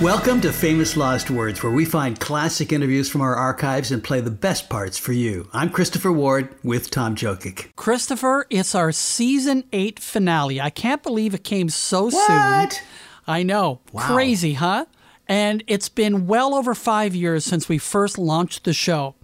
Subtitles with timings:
[0.00, 4.20] Welcome to Famous Lost Words, where we find classic interviews from our archives and play
[4.20, 5.48] the best parts for you.
[5.52, 7.74] I'm Christopher Ward with Tom Jokic.
[7.74, 10.60] Christopher, it's our season eight finale.
[10.60, 12.72] I can't believe it came so What?
[12.74, 12.82] soon.
[13.26, 13.80] I know.
[13.92, 14.06] Wow.
[14.14, 14.84] Crazy, huh?
[15.26, 19.16] And it's been well over five years since we first launched the show.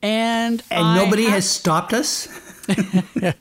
[0.00, 2.28] And And I nobody ha- has stopped us?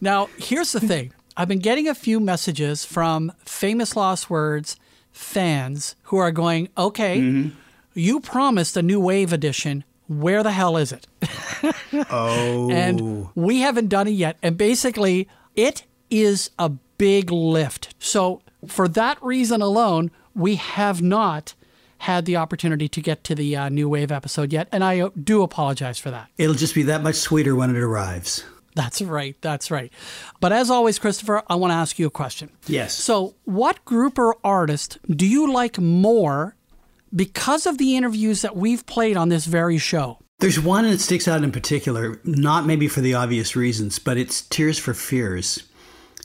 [0.00, 1.12] Now, here's the thing.
[1.36, 4.76] I've been getting a few messages from Famous Lost Words
[5.14, 7.58] fans who are going, okay, Mm-hmm.
[7.94, 9.84] you promised a new wave edition.
[10.06, 11.06] Where the hell is it?
[12.10, 12.68] Oh.
[12.70, 14.36] and we haven't done it yet.
[14.42, 17.94] And basically, it is a big lift.
[17.98, 21.54] So, for that reason alone, we have not
[21.98, 24.68] had the opportunity to get to the uh, new wave episode yet.
[24.72, 26.28] And I uh, do apologize for that.
[26.36, 28.44] It'll just be that much sweeter when it arrives.
[28.74, 29.36] That's right.
[29.40, 29.92] That's right.
[30.40, 32.50] But as always, Christopher, I want to ask you a question.
[32.66, 32.94] Yes.
[32.94, 36.56] So, what group or artist do you like more
[37.14, 40.18] because of the interviews that we've played on this very show?
[40.40, 44.42] There's one that sticks out in particular, not maybe for the obvious reasons, but it's
[44.42, 45.62] Tears for Fears.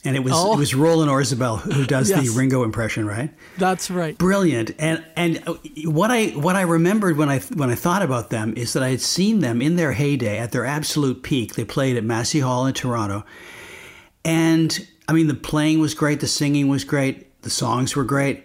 [0.05, 0.53] And it was Oh.
[0.53, 2.23] it was Roland Orzabal who does Yes.
[2.23, 3.31] the Ringo impression, right?
[3.57, 4.17] That's right.
[4.17, 4.71] Brilliant.
[4.79, 8.53] And and uh, what I what I remembered when I when I thought about them
[8.55, 11.55] is that I had seen them in their heyday at their absolute peak.
[11.55, 13.25] They played at Massey Hall in Toronto.
[14.23, 18.43] And I mean the playing was great, the singing was great, the songs were great,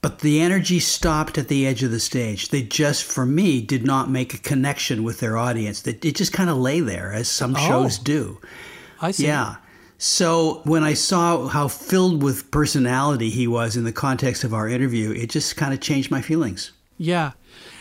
[0.00, 2.48] but the energy stopped at the edge of the stage.
[2.48, 5.86] They just for me did not make a connection with their audience.
[5.86, 7.58] It just kind of lay there as some oh.
[7.58, 8.40] shows do.
[9.00, 9.26] I see.
[9.26, 9.56] Yeah.
[10.04, 14.68] So when I saw how filled with personality he was in the context of our
[14.68, 16.72] interview, it just kind of changed my feelings.
[16.98, 17.32] Yeah.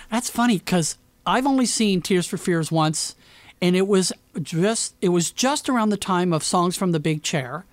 [0.10, 3.16] That's funny because I've only seen Tears for Fears once,
[3.62, 7.24] and it was just it was just around the time of Songs from the Big
[7.24, 7.66] Chair,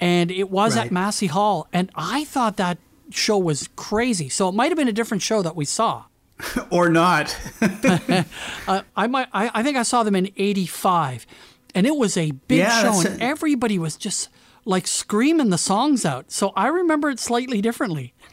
[0.00, 0.86] and it was Right.
[0.86, 2.78] at Massey Hall, and I thought that
[3.10, 4.28] show was crazy.
[4.28, 6.04] So it might have been a different show that we saw.
[6.70, 7.36] Or not.
[8.66, 11.26] Uh, I might I, I think I saw them in '85,
[11.74, 13.22] and it was a big Yeah, show, and it.
[13.22, 14.28] everybody was just
[14.64, 16.30] like screaming the songs out.
[16.32, 18.14] So I remember it slightly differently.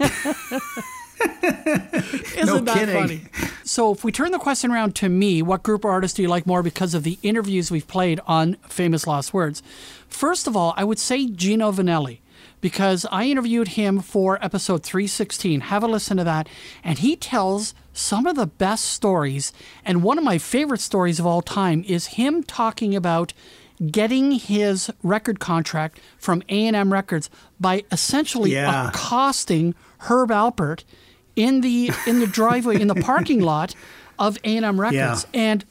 [1.44, 2.96] Isn't No that kidding.
[2.96, 3.22] funny?
[3.64, 6.28] So if we turn the question around to me, what group or artist do you
[6.28, 9.62] like more because of the interviews we've played on Famous Lost Words?
[10.08, 12.20] First of all, I would say Gino Vannelli
[12.60, 15.62] because I interviewed him for episode 316.
[15.62, 16.48] Have a listen to that.
[16.84, 19.52] And he tells some of the best stories.
[19.86, 23.34] And one of my favorite stories of all time is him talking about
[23.92, 27.30] getting his record contract from A&M Records
[27.60, 28.90] by essentially Yeah.
[28.90, 30.84] accosting Herb Alpert
[31.36, 33.74] in the in the driveway in the parking lot
[34.20, 35.42] of A&M Records Yeah.
[35.42, 35.66] and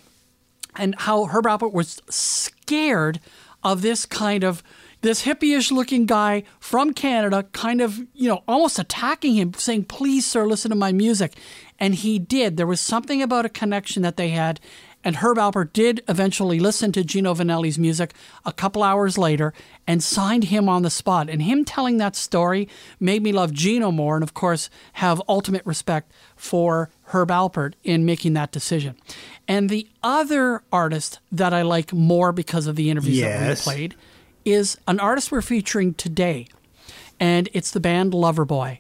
[0.77, 3.21] and how Herb Alpert was scared
[3.63, 4.63] of this kind of
[5.03, 10.27] this hippie-ish looking guy from Canada kind of, you know, almost attacking him, saying, please,
[10.27, 11.35] sir, listen to my music.
[11.79, 12.57] And he did.
[12.57, 14.61] There was something about a connection that they had.
[15.03, 18.13] And Herb Alpert did eventually listen to Gino Vannelli's music
[18.45, 19.55] a couple hours later
[19.87, 21.31] and signed him on the spot.
[21.31, 22.69] And him telling that story
[22.99, 28.05] made me love Gino more and, of course, have ultimate respect for Herb Alpert in
[28.05, 28.95] making that decision.
[29.49, 33.65] And the other artist that I like more because of the interviews that we Yes.
[33.65, 33.95] played
[34.45, 36.47] is an artist we're featuring today.
[37.19, 38.79] And it's the band Loverboy.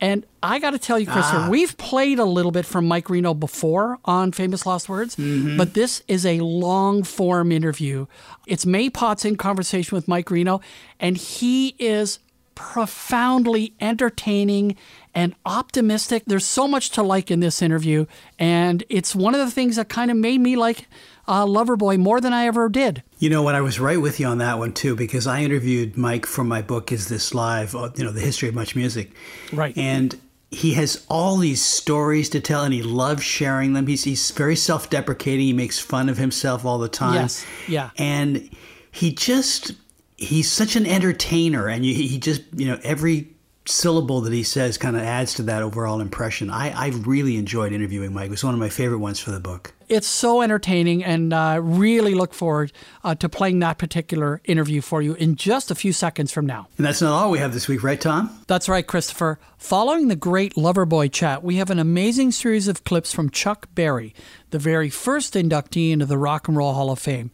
[0.00, 1.50] And I got to tell you, Christopher, ah.
[1.50, 5.56] we've played a little bit from Mike Reno before on Famous Lost Words, mm-hmm.
[5.56, 8.06] but this is a long form interview.
[8.46, 10.60] It's May Potts in conversation with Mike Reno,
[11.00, 12.20] and he is
[12.54, 14.76] profoundly entertaining
[15.14, 16.22] and optimistic.
[16.26, 18.06] There's so much to like in this interview,
[18.38, 20.86] and it's one of the things that kind of made me like
[21.28, 23.02] uh, Loverboy more than I ever did.
[23.18, 23.54] You know what?
[23.54, 26.62] I was right with you on that one too, because I interviewed Mike for my
[26.62, 29.10] book "Is This Live?" uh, You know, the history of MuchMusic,
[29.52, 29.76] Right.
[29.76, 30.18] And
[30.50, 33.86] he has all these stories to tell, and he loves sharing them.
[33.86, 35.44] He's he's very self-deprecating.
[35.46, 37.14] He makes fun of himself all the time.
[37.14, 37.46] Yes.
[37.68, 37.90] Yeah.
[37.98, 38.48] and
[38.90, 39.72] he just
[40.16, 43.28] he's such an entertainer, and you, he just you know every
[43.68, 46.50] syllable that he says kind of adds to that overall impression.
[46.50, 48.26] I I really enjoyed interviewing Mike.
[48.26, 49.74] It was one of my favorite ones for the book.
[49.88, 52.72] It's so entertaining, and uh, really look forward
[53.04, 56.68] uh, to playing that particular interview for you in just a few seconds from now.
[56.76, 58.38] And that's not all we have this week, right, Tom?
[58.48, 59.38] That's right, Christopher.
[59.56, 64.14] Following the great Loverboy chat, we have an amazing series of clips from Chuck Berry,
[64.50, 67.30] the very first inductee into the Rock and Roll Hall of Fame.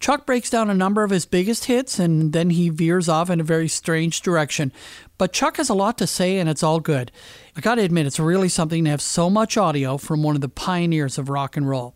[0.00, 3.38] Chuck breaks down a number of his biggest hits and then he veers off in
[3.38, 4.72] a very strange direction.
[5.18, 7.12] But Chuck has a lot to say and it's all good.
[7.54, 10.40] I got to admit, it's really something to have so much audio from one of
[10.40, 11.94] the pioneers of rock and roll.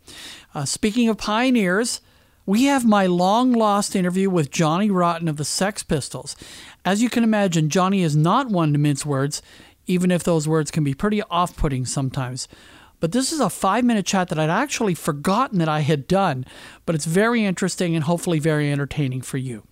[0.54, 2.02] Uh, speaking of pioneers,
[2.44, 6.36] we have my long lost interview with Johnny Rotten of the Sex Pistols.
[6.84, 9.40] As you can imagine, Johnny is not one to mince words.
[9.86, 12.48] even if those words can be pretty off putting sometimes.
[13.04, 16.46] But this is a five minute chat that I'd actually forgotten that I had done,
[16.86, 19.64] but it's very interesting and hopefully very entertaining for you.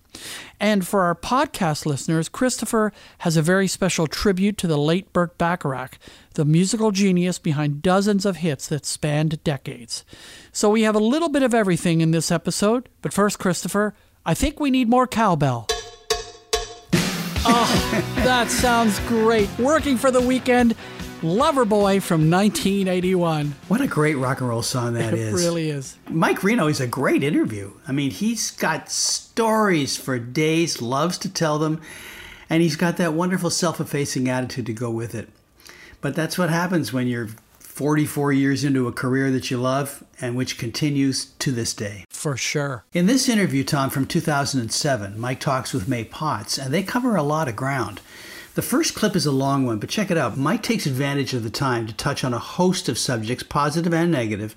[0.60, 5.38] And for our podcast listeners, Christopher has a very special tribute to the late Burt
[5.38, 5.98] Bacharach,
[6.34, 10.04] the musical genius behind dozens of hits that spanned decades.
[10.52, 13.94] So we have a little bit of everything in this episode, but first, Christopher,
[14.26, 15.68] I think we need more cowbell.
[17.46, 19.48] oh, that sounds great.
[19.58, 20.74] Working for the weekend
[21.22, 23.54] Loverboy from 1981.
[23.68, 25.40] What a great rock and roll song that it is.
[25.40, 25.96] It really is.
[26.10, 27.70] Mike Reno is a great interview.
[27.86, 31.80] I mean, he's got stories for days, loves to tell them,
[32.50, 35.28] and he's got that wonderful self effacing attitude to go with it.
[36.00, 37.28] But that's what happens when you're
[37.60, 42.04] 44 years into a career that you love and which continues to this day.
[42.10, 42.84] For sure.
[42.92, 47.22] In this interview, Tom, from 2007, Mike talks with May Potts, and they cover a
[47.22, 48.00] lot of ground.
[48.54, 50.36] The first clip is a long one, but check it out.
[50.36, 54.12] Mike takes advantage of the time to touch on a host of subjects, positive and
[54.12, 54.54] negative.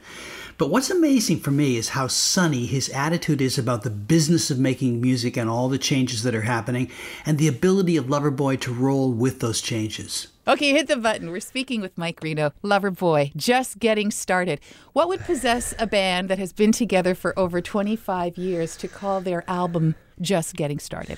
[0.57, 4.59] But what's amazing for me is how sunny his attitude is about the business of
[4.59, 6.92] making music and all the changes that are happening,
[7.25, 10.27] and the ability of Loverboy to roll with those changes.
[10.45, 11.31] Okay, hit the button.
[11.31, 14.59] We're speaking with Mike Reno, Loverboy, just getting started.
[14.91, 19.21] What would possess a band that has been together for over 25 years to call
[19.21, 21.18] their album Just Getting Started?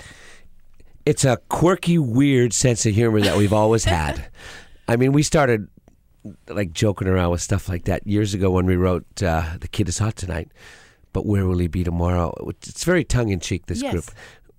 [1.06, 4.28] It's a quirky, weird sense of humor that we've always had.
[4.88, 5.68] I mean, we started
[6.48, 9.88] like joking around with stuff like that years ago when we wrote uh, "The Kid
[9.88, 10.50] Is Hot Tonight,"
[11.12, 12.34] but where will he be tomorrow?
[12.48, 13.66] It's very tongue in cheek.
[13.66, 13.92] This yes.
[13.92, 14.10] group.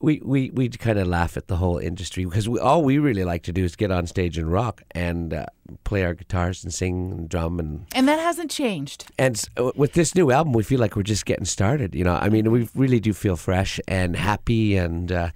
[0.01, 3.25] We, we, we kind of laugh at the whole industry because we, all we really
[3.25, 5.47] like to do is get on stage and rock and uh,
[5.83, 9.11] play our guitars and sing and drum and and that hasn't changed.
[9.17, 9.43] And
[9.75, 11.93] with this new album, we feel like we're just getting started.
[11.95, 15.11] You know, I mean, we really do feel fresh and happy and.
[15.11, 15.29] Uh,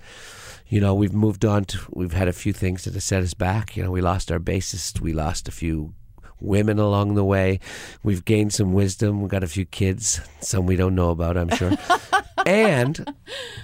[0.74, 3.36] you know, we've moved on to, we've had a few things that have set us
[3.36, 3.78] back.
[3.78, 5.94] You know, we lost our bassist, we lost a few
[6.40, 7.60] women along the way.
[8.02, 9.22] We've gained some wisdom.
[9.22, 11.74] We've got a few kids, some we don't know about, I'm sure.
[12.48, 13.14] and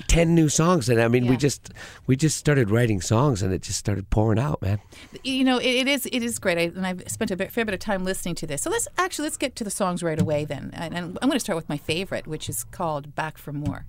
[0.07, 1.31] 10 new songs and i mean yeah.
[1.31, 1.73] we just
[2.07, 4.79] we just started writing songs and it just started pouring out man
[5.21, 7.65] you know it, it is it is great I, and i've spent a bit, fair
[7.65, 10.21] bit of time listening to this so let's actually let's get to the songs right
[10.21, 13.37] away then and, and i'm going to start with my favorite which is called back
[13.37, 13.85] for more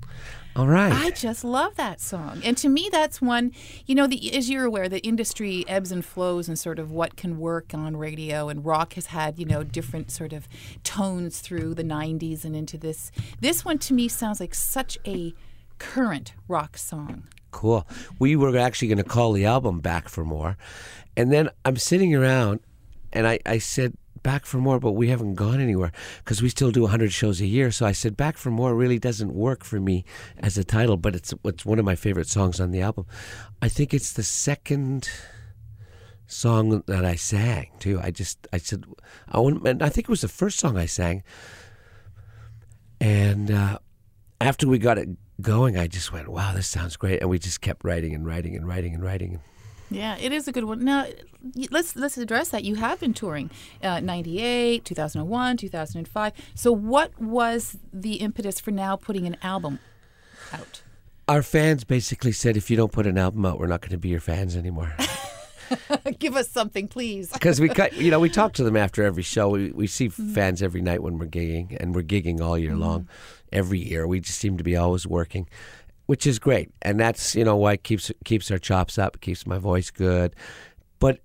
[0.57, 0.93] all right.
[0.93, 2.43] I just love that song.
[2.45, 3.53] And to me, that's one,
[3.87, 7.17] you know, the, as you're aware, the industry ebbs and flows and sort of what
[7.17, 8.49] can work on radio.
[8.49, 10.49] And rock has had, you know, different sort of
[10.83, 13.13] tones through the 90s and into this.
[13.41, 15.35] This one to me sounds like such a
[15.79, 17.29] current rock song.
[17.53, 17.87] Cool.
[18.19, 20.57] We were actually going to call the album Back for More.
[21.17, 22.61] And then I'm sitting around
[23.13, 26.71] and I, I said, back for more, but we haven't gone anywhere because we still
[26.71, 27.71] do 100 shows a year.
[27.71, 30.05] So I said, back for more really doesn't work for me
[30.39, 33.07] as a title, but it's it's one of my favorite songs on the album.
[33.63, 35.09] I think it's the second
[36.27, 38.01] song that I sang too.
[38.03, 38.85] I just I said
[39.29, 41.23] I I think it was the first song I sang,
[43.01, 43.79] and uh,
[44.41, 45.09] after we got it
[45.41, 48.57] going, I just went, wow, this sounds great, and we just kept writing and writing
[48.57, 49.41] and writing and writing.
[49.91, 50.85] Yeah, it is a good one.
[50.85, 51.07] Now,
[51.71, 52.65] let's let's address that.
[52.65, 53.51] You have been touring,
[53.83, 56.33] uh, '98, 2001, 2005.
[56.55, 59.81] So, what was the impetus for now putting an album
[60.53, 60.83] out?
[61.29, 63.99] Our fans basically said, if you don't put an album out, we're not going to
[63.99, 64.93] be your fans anymore.
[66.19, 67.31] Give us something, please.
[67.31, 69.51] Because we cut, you know, we talk to them after every show.
[69.51, 70.35] We we see mm-hmm.
[70.35, 72.81] fans every night when we're gigging, and we're gigging all year mm-hmm.
[72.81, 73.09] long.
[73.53, 75.49] Every year, we just seem to be always working
[76.11, 79.47] which is great, and that's you know why it keeps keeps our chops up, keeps
[79.47, 80.35] my voice good.
[80.99, 81.21] But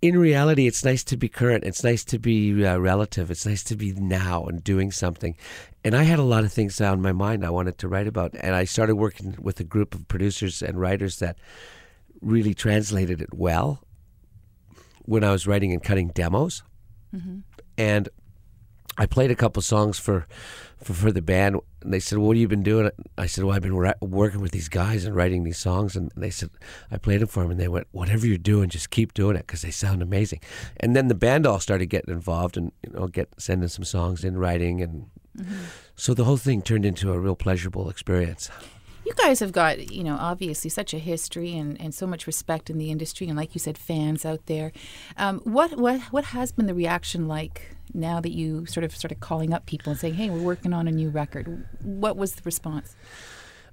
[0.00, 1.64] in reality, it's nice to be current.
[1.64, 3.30] It's nice to be uh, relative.
[3.30, 5.36] It's nice to be now and doing something.
[5.84, 8.34] And I had a lot of things on my mind I wanted to write about,
[8.40, 11.36] and I started working with a group of producers and writers that
[12.22, 13.84] really translated it well
[15.02, 16.62] when I was writing and cutting demos.
[17.14, 17.40] Mm-hmm.
[17.76, 18.08] And
[18.96, 20.26] I played a couple songs for,
[20.84, 23.54] for, for the band, and they said, "What have you been doing?" I said, "Well,
[23.56, 26.50] I've been ra- working with these guys and writing these songs." And they said,
[26.90, 29.46] "I played them for them," and they went, "Whatever you're doing, just keep doing it
[29.46, 30.40] because they sound amazing."
[30.78, 34.24] And then the band all started getting involved and you know get sending some songs
[34.24, 35.64] in writing, and mm-hmm.
[35.96, 38.50] so the whole thing turned into a real pleasurable experience
[39.04, 42.70] you guys have got, you know, obviously such a history and, and so much respect
[42.70, 44.72] in the industry, and like you said, fans out there.
[45.16, 49.20] Um, what what what has been the reaction like now that you sort of started
[49.20, 51.66] calling up people and saying, "Hey, we're working on a new record"?
[51.82, 52.96] What was the response?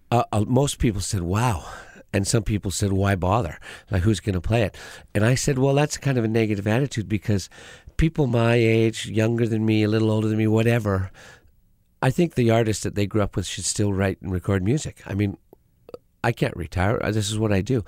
[0.09, 1.65] Uh, uh, most people said, "Wow."
[2.13, 3.57] And some people said, why bother?
[3.89, 4.75] Like, who's going to play it?
[5.15, 7.49] And I said, well, that's kind of a negative attitude because
[7.97, 11.11] people my age, younger than me, a little older than me, whatever,
[12.01, 15.01] I think the artists that they grew up with should still write and record music.
[15.05, 15.37] I mean,
[16.23, 16.99] I can't retire.
[17.11, 17.85] This is what I do.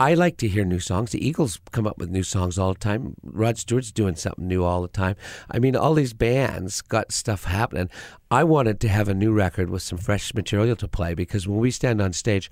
[0.00, 1.10] I like to hear new songs.
[1.10, 3.16] The Eagles come up with new songs all the time.
[3.22, 5.14] Rod Stewart's doing something new all the time.
[5.50, 7.90] I mean, all these bands got stuff happening.
[8.30, 11.58] I wanted to have a new record with some fresh material to play because when
[11.58, 12.50] we stand on stage,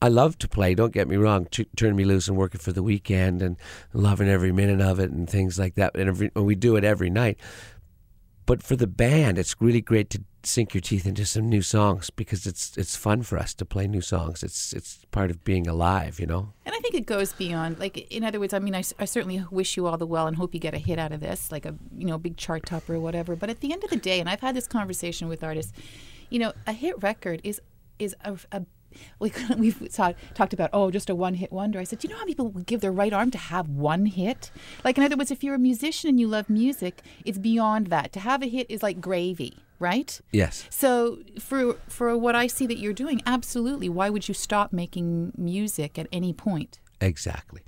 [0.00, 0.76] I love to play.
[0.76, 1.48] Don't get me wrong.
[1.50, 3.56] T- turn me loose and working for the weekend and
[3.92, 5.96] loving every minute of it and things like that.
[5.96, 7.40] And, every, and we do it every night.
[8.46, 12.10] But for the band, it's really great to sink your teeth into some new songs
[12.10, 14.42] because it's it's fun for us to play new songs.
[14.42, 16.52] It's it's part of being alive, you know.
[16.64, 19.44] And I think it goes beyond, like, in other words, I mean, I, I certainly
[19.50, 21.66] wish you all the well and hope you get a hit out of this, like
[21.66, 23.36] a you know big chart topper or whatever.
[23.36, 25.72] But at the end of the day, and I've had this conversation with artists,
[26.30, 27.60] you know, a hit record is
[27.98, 28.62] is a, a
[29.18, 32.16] we, we've talk, talked about oh just a one hit wonder i said you know
[32.16, 34.50] how people would give their right arm to have one hit
[34.84, 38.12] like in other words if you're a musician and you love music it's beyond that
[38.12, 40.66] to have a hit is like gravy right Yes.
[40.70, 45.32] so for for what i see that you're doing absolutely why would you stop making
[45.36, 47.60] music at any point Exactly.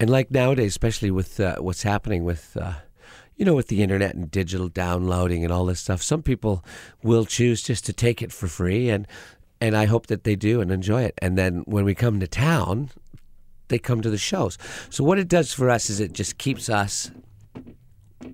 [0.00, 2.72] And like nowadays, especially with uh, what's happening with, uh,
[3.36, 6.64] you know, with the internet and digital downloading and all this stuff, some people
[7.02, 8.88] will choose just to take it for free.
[8.90, 9.06] And,
[9.62, 11.14] and I hope that they do and enjoy it.
[11.24, 12.90] And then when we come to town,
[13.68, 14.58] they come to the shows.
[14.90, 17.10] So what it does for us is it just keeps us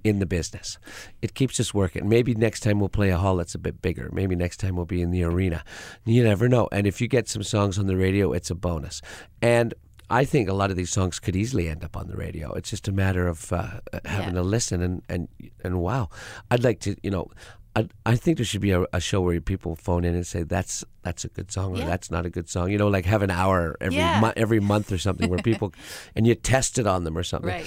[0.04, 0.78] in the business.
[1.22, 2.08] It keeps us working.
[2.08, 4.08] Maybe next time we'll play a hall that's a bit bigger.
[4.12, 5.64] Maybe next time we'll be in the arena.
[6.04, 6.68] You never know.
[6.72, 9.02] And if you get some songs on the radio, it's a bonus.
[9.42, 9.74] And
[10.10, 12.52] I think a lot of these songs could easily end up on the radio.
[12.54, 14.42] It's just a matter of uh, having Yeah.
[14.42, 15.28] to listen and, and
[15.62, 16.08] and wow,
[16.50, 17.30] I'd like to you know.
[17.76, 20.42] I, I think there should be a, a show where people phone in and say
[20.42, 21.86] that's that's a good song or Yeah.
[21.86, 22.70] that's not a good song.
[22.70, 24.20] You know, like have an hour every Yeah.
[24.20, 25.72] mo- every month or something where people
[26.16, 27.66] and you test it on them or something right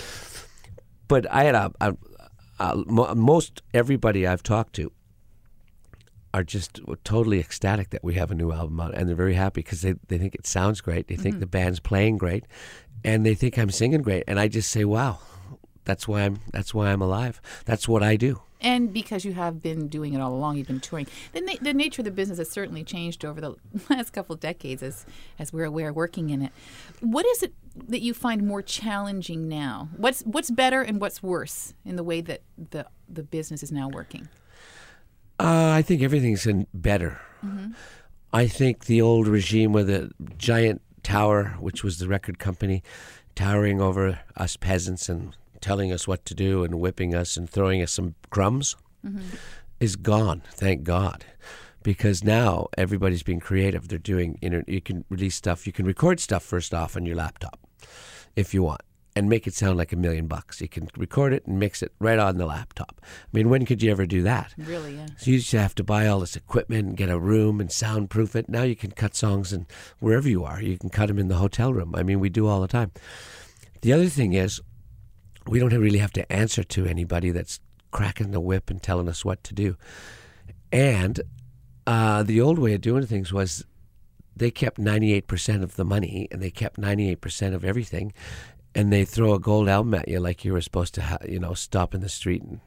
[1.08, 1.93] but I had a, a,
[2.60, 4.93] a mo- most everybody I've talked to
[6.34, 9.60] are just totally ecstatic that we have a new album out, and they're very happy
[9.62, 11.10] because they, they think it sounds great.
[11.10, 11.39] They think mm-hmm.
[11.41, 12.46] the band's playing great,
[13.03, 14.24] and they think I'm singing great.
[14.25, 15.20] And I just say, wow,
[15.85, 17.41] that's why I'm that's why I'm alive.
[17.65, 18.41] That's what I do.
[18.61, 21.07] and because you have been doing it all along, you've been touring.
[21.33, 23.55] The, na- the nature of the business has certainly changed over the
[23.89, 25.05] last couple of decades as
[25.39, 26.51] as we're aware working in it.
[27.00, 27.53] What is it
[27.88, 29.89] that you find more challenging now?
[29.97, 33.89] What's what's better and what's worse in the way that the the business is now
[33.89, 34.29] working?
[35.39, 37.19] Uh, I think everything's in better.
[38.31, 42.83] I think the old regime with the giant tower, which was the record company,
[43.33, 47.82] towering over us peasants and telling us what to do and whipping us and throwing
[47.82, 48.75] us some crumbs,
[49.06, 49.22] mm-hmm.
[49.80, 50.41] is gone.
[50.51, 51.25] Thank God,
[51.84, 53.88] because now everybody's being creative.
[53.88, 54.38] They're doing.
[54.41, 55.65] Inter- you can release stuff.
[55.65, 57.60] You can record stuff first off on your laptop,
[58.36, 58.82] if you want.
[59.13, 60.62] And make it sound like a million bucks.
[60.62, 63.01] You can record it and mix it right on the laptop.
[63.03, 64.53] I mean, when could you ever do that?
[64.58, 65.08] Really, yeah.
[65.18, 67.70] So you used to have to buy all this equipment and get a room and
[67.70, 68.48] soundproof it.
[68.48, 69.65] Now you can cut songs and
[70.00, 71.94] wherever you are, you can cut them in the hotel room.
[71.94, 72.94] I mean, we do all the time.
[73.82, 74.62] The other thing is,
[75.48, 77.60] we don't really have to answer to anybody that's
[77.91, 79.75] cracking the whip and telling us what to do.
[80.71, 81.19] And
[81.86, 83.65] uh, the old way of doing things was
[84.36, 88.13] they kept 98% of the money and they kept 98% of everything.
[88.74, 91.39] And they throw a gold album at you like you were supposed to, ha- you
[91.39, 92.62] know, stop in the street and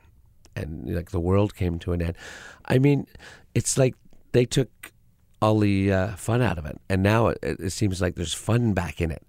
[0.56, 2.16] and like the world came to an end.
[2.66, 3.06] I mean,
[3.54, 3.94] it's like
[4.32, 4.92] they took
[5.42, 8.72] all the uh, fun out of it, and now it, it seems like there's fun
[8.72, 9.26] back in it.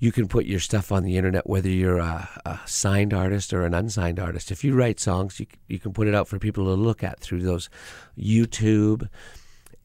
[0.00, 3.64] You can put your stuff on the internet, whether you're a, a signed artist or
[3.64, 4.50] an unsigned artist.
[4.50, 7.20] If you write songs, you you can put it out for people to look at
[7.20, 7.68] through those
[8.16, 9.08] YouTube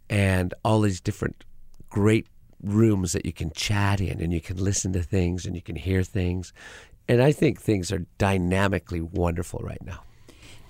[0.09, 1.43] and all these different
[1.89, 2.27] great
[2.61, 5.75] rooms that you can chat in, and you can listen to things and you can
[5.75, 6.53] hear things.
[7.07, 10.03] And I think things are dynamically wonderful right now.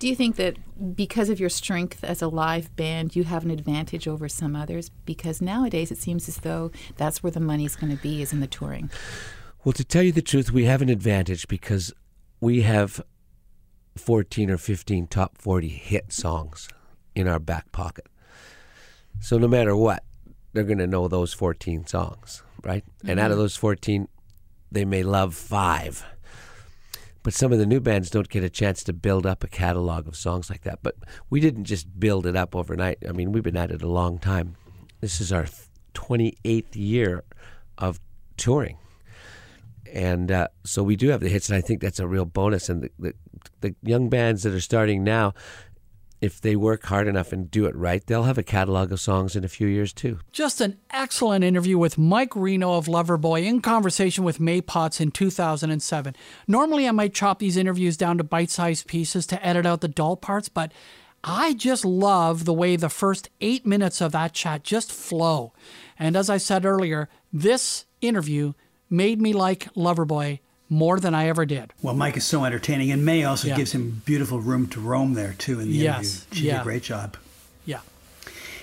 [0.04, 0.58] Do you think that
[0.94, 4.90] because of your strength as a live band, you have an advantage over some others?
[5.06, 8.40] Because nowadays it seems as though that's where the money's going to be, is in
[8.40, 8.90] the touring.
[9.64, 11.90] Well, to tell you the truth, we have an advantage because
[12.38, 13.02] we have
[13.96, 16.68] 14 or 15 top 40 hit songs
[17.14, 18.06] in our back pocket.
[19.20, 20.04] So no matter what,
[20.52, 22.84] they're going to know those 14 songs, right?
[23.06, 23.44] And out of mm-hmm.
[23.44, 24.08] those 14,
[24.70, 26.04] they may love five.
[27.24, 30.06] But some of the new bands don't get a chance to build up a catalog
[30.06, 30.78] of songs like that.
[30.82, 30.94] But
[31.30, 32.98] we didn't just build it up overnight.
[33.08, 34.54] I mean, we've been at it a long time.
[35.00, 35.46] This is our
[35.94, 37.24] 28th year
[37.76, 37.98] of
[38.36, 38.78] touring
[39.94, 42.68] and uh, so we do have the hits, and I think that's a real bonus.
[42.68, 43.14] And the, the
[43.60, 45.34] the young bands that are starting now,
[46.24, 49.36] if they work hard enough and do it right, they'll have a catalog of songs
[49.36, 50.18] in a few years too.
[50.32, 55.10] Just an excellent interview with Mike Reno of Loverboy in conversation with May Potts in
[55.10, 56.16] 2007.
[56.48, 59.88] Normally, I might chop these interviews down to bite sized pieces to edit out the
[59.88, 60.72] dull parts, but
[61.22, 65.52] I just love the way the first eight minutes of that chat just flow.
[65.98, 68.54] And as I said earlier, this interview
[68.88, 71.72] made me like Loverboy more than I ever did.
[71.82, 73.56] Well, Mike is so entertaining, and May also Yeah.
[73.56, 76.40] gives him beautiful room to roam there too in the Yes, interview.
[76.42, 77.16] She did a great job.
[77.66, 77.80] Yeah.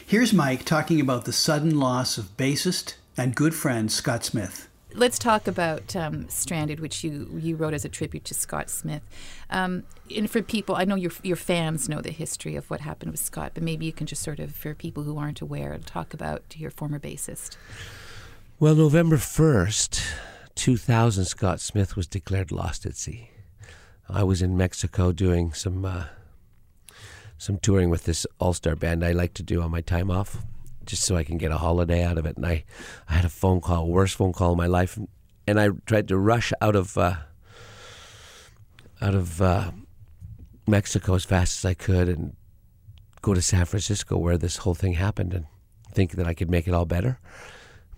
[0.06, 4.68] Here's Mike talking about the sudden loss of bassist and good friend Scott Smith.
[4.94, 9.04] Let's talk about um, Stranded, which you, you wrote as a tribute to Scott Smith.
[9.50, 13.12] Um, and for people, I know your, your fans know the history of what happened
[13.12, 16.14] with Scott, but maybe you can just sort of, for people who aren't aware, talk
[16.14, 17.56] about your former bassist.
[18.60, 20.04] Well, November 1st,
[20.56, 23.30] 2000, Scott Smith was declared lost at sea.
[24.10, 26.06] I was in Mexico doing some uh,
[27.38, 30.44] some touring with this all-star band I like to do on my time off,
[30.86, 32.38] just so I can get a holiday out of it.
[32.38, 32.66] And I,
[33.10, 35.00] I had a phone call, worst phone call of my life,
[35.48, 37.16] and I tried to rush out of uh,
[39.02, 39.72] out of uh,
[40.68, 42.36] Mexico as fast as I could and
[43.22, 45.46] go to San Francisco where this whole thing happened and
[45.92, 47.20] think that I could make it all better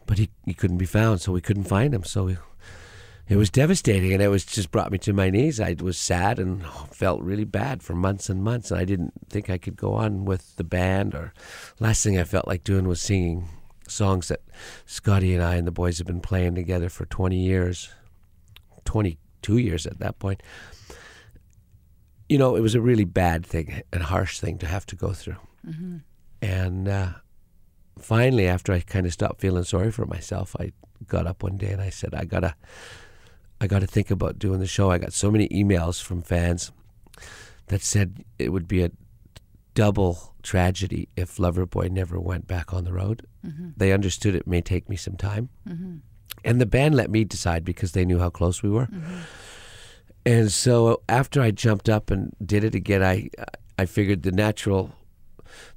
[0.05, 2.03] but he, he couldn't be found, so we couldn't find him.
[2.03, 2.37] So we,
[3.27, 5.59] it was devastating, and it was just brought me to my knees.
[5.59, 9.49] I was sad and felt really bad for months and months, and I didn't think
[9.49, 11.15] I could go on with the band.
[11.15, 11.33] Or
[11.79, 13.47] last thing I felt like doing was singing
[13.87, 14.41] songs that
[14.85, 17.89] Scotty and I and the boys have been playing together for 20 years,
[18.85, 20.43] 22 years at that point.
[22.29, 25.13] You know, it was a really bad thing and harsh thing to have to go
[25.13, 25.35] through.
[26.41, 27.09] And uh,
[27.99, 30.71] finally, after I kind of stopped feeling sorry for myself, I
[31.07, 32.55] got up one day and I said, "I gotta,
[33.59, 36.71] I gotta think about doing the show." I got so many emails from fans
[37.67, 38.91] that said it would be a
[39.73, 43.25] double tragedy if Loverboy never went back on the road.
[43.45, 43.69] Mm-hmm.
[43.77, 45.97] They understood it may take me some time, mm-hmm.
[46.43, 48.87] and the band let me decide because they knew how close we were.
[48.87, 49.17] Mm-hmm.
[50.25, 53.29] And so after I jumped up and did it again, I
[53.77, 54.93] I figured the natural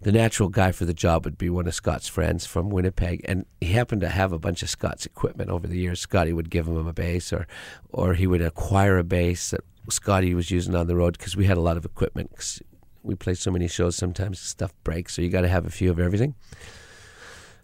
[0.00, 3.47] the natural guy for the job would be one of Scott's friends from Winnipeg, and
[3.61, 6.00] he happened to have a bunch of Scott's equipment over the years.
[6.00, 7.47] Scotty would give him a bass, or
[7.91, 11.47] or he would acquire a bass that Scotty was using on the road because we
[11.47, 12.30] had a lot of equipment.
[12.34, 12.62] 'cause
[13.02, 15.91] we play so many shows, sometimes stuff breaks, so you got to have a few
[15.91, 16.34] of everything.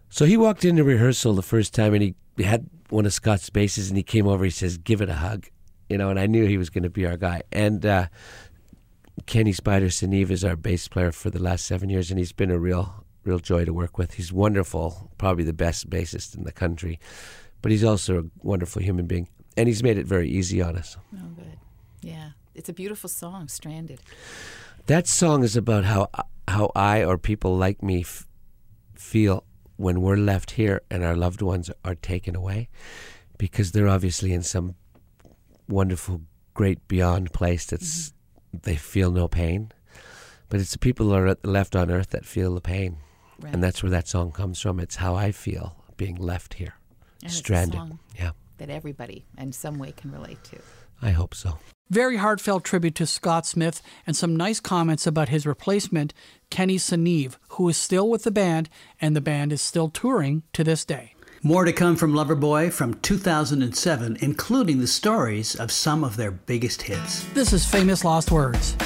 [0.08, 2.02] So he walked into rehearsal the first time, and
[2.36, 4.44] he had one of Scott's basses, and he came over.
[4.44, 5.46] He says, "Give it a hug,"
[5.88, 7.84] you know, and I knew he was going to be our guy, and.
[7.84, 8.06] uh
[9.26, 12.50] Kenny Spider Sinnaeve is our bass player for the last seven years, and he's been
[12.50, 14.14] a real, real joy to work with.
[14.14, 16.98] He's wonderful, probably the best bassist in the country,
[17.60, 20.96] but he's also a wonderful human being, and he's made it very easy on us.
[21.14, 21.58] Oh, good.
[22.00, 22.30] Yeah.
[22.54, 24.00] It's a beautiful song, Stranded.
[24.86, 26.08] That song is about how
[26.48, 28.26] how I or people like me f-
[28.94, 29.44] feel
[29.76, 32.68] when we're left here and our loved ones are taken away,
[33.38, 34.74] because they're obviously in some
[35.68, 36.22] wonderful,
[36.52, 38.16] great beyond place that's mm-hmm.
[38.52, 39.72] They feel no pain,
[40.48, 42.98] but it's the people that are left on earth that feel the pain,
[43.40, 43.52] Right.
[43.54, 44.78] and that's where that song comes from.
[44.80, 46.74] It's how I feel being left here,
[47.22, 47.74] And it's a stranded.
[47.78, 50.58] song Yeah, that everybody in some way can relate to.
[51.00, 51.58] I hope so.
[51.90, 56.14] Very heartfelt tribute to Scott Smith and some nice comments about his replacement,
[56.48, 60.64] Kenny Sinnaeve, who is still with the band and the band is still touring to
[60.64, 61.11] this day.
[61.44, 66.82] More to come from Loverboy from 2007, including the stories of some of their biggest
[66.82, 67.24] hits.
[67.34, 68.76] This is Famous Lost Words.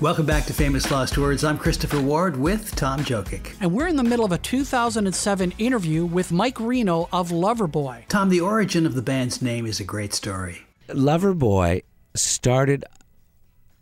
[0.00, 1.44] Welcome back to Famous Lost Words.
[1.44, 3.56] I'm Christopher Ward with Tom Jokic.
[3.60, 8.08] And we're in the middle of a 2007 interview with Mike Reno of Loverboy.
[8.08, 10.62] Tom, the origin of the band's name is a great story.
[10.88, 11.82] Loverboy
[12.14, 12.86] started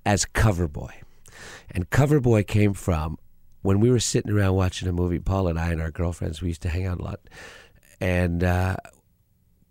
[0.04, 1.01] as Coverboy.
[1.72, 3.18] And Coverboy came from
[3.62, 6.48] when we were sitting around watching a movie, Paul and I and our girlfriends, we
[6.48, 7.20] used to hang out a lot.
[8.00, 8.76] And uh,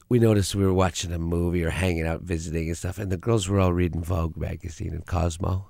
[0.09, 2.97] we noticed we were watching a movie or hanging out visiting and stuff.
[2.97, 5.69] And the girls were all reading Vogue magazine and Cosmo.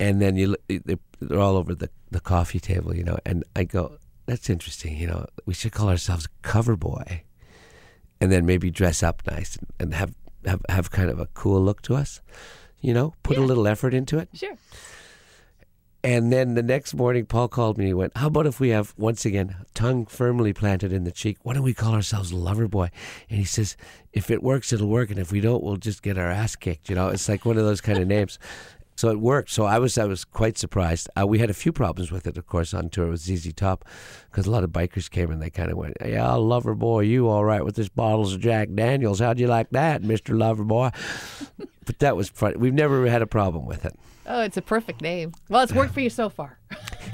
[0.00, 3.18] And then you, they're all over the, the coffee table, you know.
[3.26, 5.26] And I go, that's interesting, you know.
[5.44, 7.22] We should call ourselves Coverboy
[8.20, 10.14] and then maybe dress up nice and, and have,
[10.46, 12.20] have have kind of a cool look to us.
[12.80, 14.28] You know, put a little effort into it.
[14.34, 14.56] Sure.
[16.04, 18.92] And then the next morning, Paul called me he went, How about if we have,
[18.98, 22.90] once again, tongue firmly planted in the cheek, why don't we call ourselves Loverboy?
[23.30, 23.74] And he says,
[24.12, 25.08] If it works, it'll work.
[25.08, 26.90] And if we don't, we'll just get our ass kicked.
[26.90, 28.38] You know, it's like one of those kind of names.
[28.96, 29.50] So it worked.
[29.50, 31.08] So I was I was quite surprised.
[31.20, 33.84] Uh, we had a few problems with it, of course, on tour with ZZ Top,
[34.30, 37.44] because a lot of bikers came and they kind of went, "Yeah, Loverboy, you all
[37.44, 39.18] right with this bottles of Jack Daniels?
[39.18, 40.94] How'd you like that, Mister Loverboy?"
[41.84, 42.54] but that was fun.
[42.56, 43.98] We've never had a problem with it.
[44.26, 45.32] Oh, it's a perfect name.
[45.48, 46.58] Well, it's worked for you so far.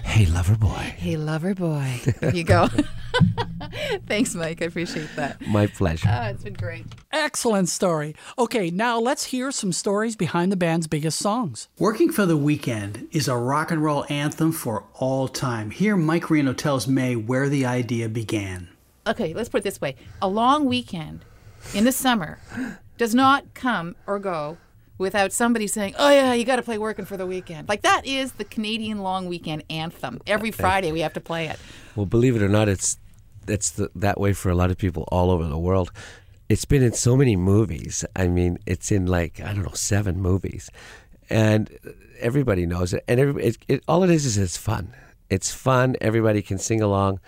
[0.05, 0.95] Hey, lover boy.
[0.97, 2.01] Hey, lover boy.
[2.21, 2.69] There you go.
[4.07, 4.63] Thanks, Mike.
[4.63, 5.41] I appreciate that.
[5.47, 6.09] My pleasure.
[6.11, 6.87] Oh, it's been great.
[7.13, 8.15] Excellent story.
[8.39, 11.69] Okay, now let's hear some stories behind the band's biggest songs.
[11.79, 15.71] Working for the Weekend is a rock and roll anthem for all time.
[15.71, 18.69] Here, Mike Reno tells May where the idea began.
[19.07, 21.25] Okay, let's put it this way a long weekend
[21.75, 22.39] in the summer
[22.99, 24.59] does not come or go
[25.01, 28.07] without somebody saying, "Oh yeah, you got to play working for the weekend." Like that
[28.07, 30.21] is the Canadian long weekend anthem.
[30.27, 31.59] Every Friday we have to play it.
[31.97, 32.97] Well, believe it or not, it's
[33.47, 35.91] the, that way for a lot of people all over the world.
[36.49, 38.05] It's been in so many movies.
[38.15, 40.71] I mean, it's in like I don't know seven movies,
[41.29, 41.71] and
[42.21, 43.03] everybody knows it.
[43.09, 44.95] And every, it, it, all it is is it's fun.
[45.31, 45.97] It's fun.
[46.01, 47.21] Everybody can sing along,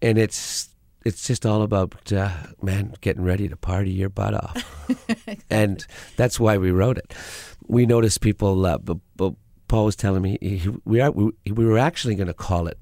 [0.00, 0.68] and it's
[1.04, 4.88] it's just all about uh, man getting ready to party your butt off,
[5.50, 5.86] and
[6.16, 7.14] that's why we wrote it.
[7.66, 8.64] We noticed people.
[8.66, 9.34] Uh, but, but
[9.68, 12.78] Paul was telling me he, we are we, we were actually going to call it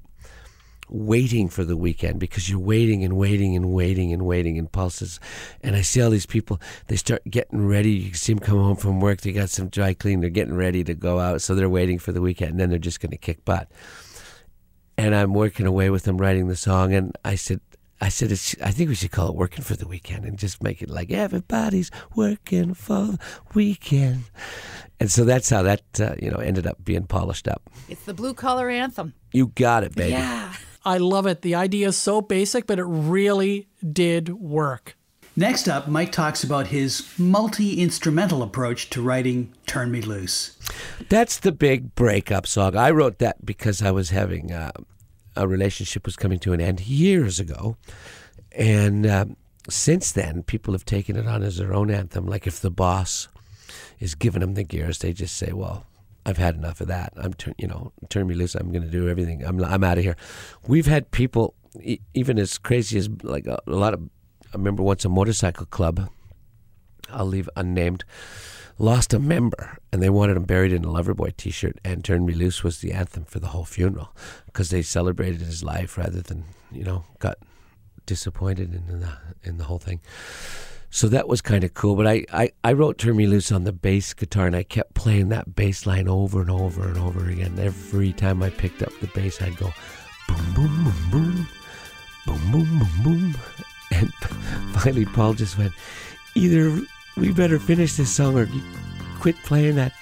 [0.91, 5.19] waiting for the weekend because you're waiting and waiting and waiting and waiting and pulses.
[5.63, 7.91] And I see all these people, they start getting ready.
[7.91, 10.83] You see them come home from work, they got some dry clean, they're getting ready
[10.83, 11.41] to go out.
[11.41, 13.71] So they're waiting for the weekend and then they're just going to kick butt.
[14.97, 16.93] And I'm working away with them writing the song.
[16.93, 17.61] And I said,
[18.01, 20.81] I said, I think we should call it Working for the Weekend and just make
[20.81, 23.19] it like everybody's working for the
[23.53, 24.23] weekend.
[24.99, 27.69] And so that's how that, uh, you know, ended up being polished up.
[27.89, 29.13] It's the blue collar anthem.
[29.31, 30.13] You got it, baby.
[30.13, 30.53] Yeah.
[30.83, 31.43] I love it.
[31.43, 34.97] The idea is so basic, but it really did work.
[35.35, 40.57] Next up, Mike talks about his multi instrumental approach to writing Turn Me Loose.
[41.07, 42.75] That's the big breakup song.
[42.75, 44.71] I wrote that because I was having uh,
[45.35, 47.77] a relationship was coming to an end years ago.
[48.51, 49.25] And uh,
[49.69, 52.25] since then, people have taken it on as their own anthem.
[52.27, 53.27] Like if the boss
[53.99, 55.85] is giving them the gears, they just say, well,
[56.25, 57.13] I've had enough of that.
[57.15, 58.55] I'm, turn, you know, turn me loose.
[58.55, 59.43] I'm going to do everything.
[59.43, 60.15] I'm, I'm out of here.
[60.67, 64.01] We've had people, e- even as crazy as like a, a lot of.
[64.53, 66.09] I remember once a motorcycle club.
[67.09, 68.03] I'll leave unnamed.
[68.81, 71.77] Lost a member, and they wanted him buried in a Loverboy T-shirt.
[71.85, 74.09] And "Turn Me Loose" was the anthem for the whole funeral
[74.47, 77.37] because they celebrated his life rather than you know got
[78.07, 79.11] disappointed in the
[79.43, 80.01] in the whole thing.
[80.89, 81.95] So that was kind of cool.
[81.95, 84.95] But I, I, I wrote Turn Me Loose on the bass guitar and I kept
[84.95, 87.59] playing that bass line over and over and over again.
[87.59, 89.71] Every time I picked up the bass, I'd go
[90.27, 91.47] boom, boom, boom,
[92.25, 93.35] boom, boom, boom, boom, boom.
[93.91, 94.11] And
[94.73, 95.73] finally, Paul just went,
[96.33, 96.81] either
[97.17, 98.47] we better finish this song or
[99.19, 99.93] quit playing that,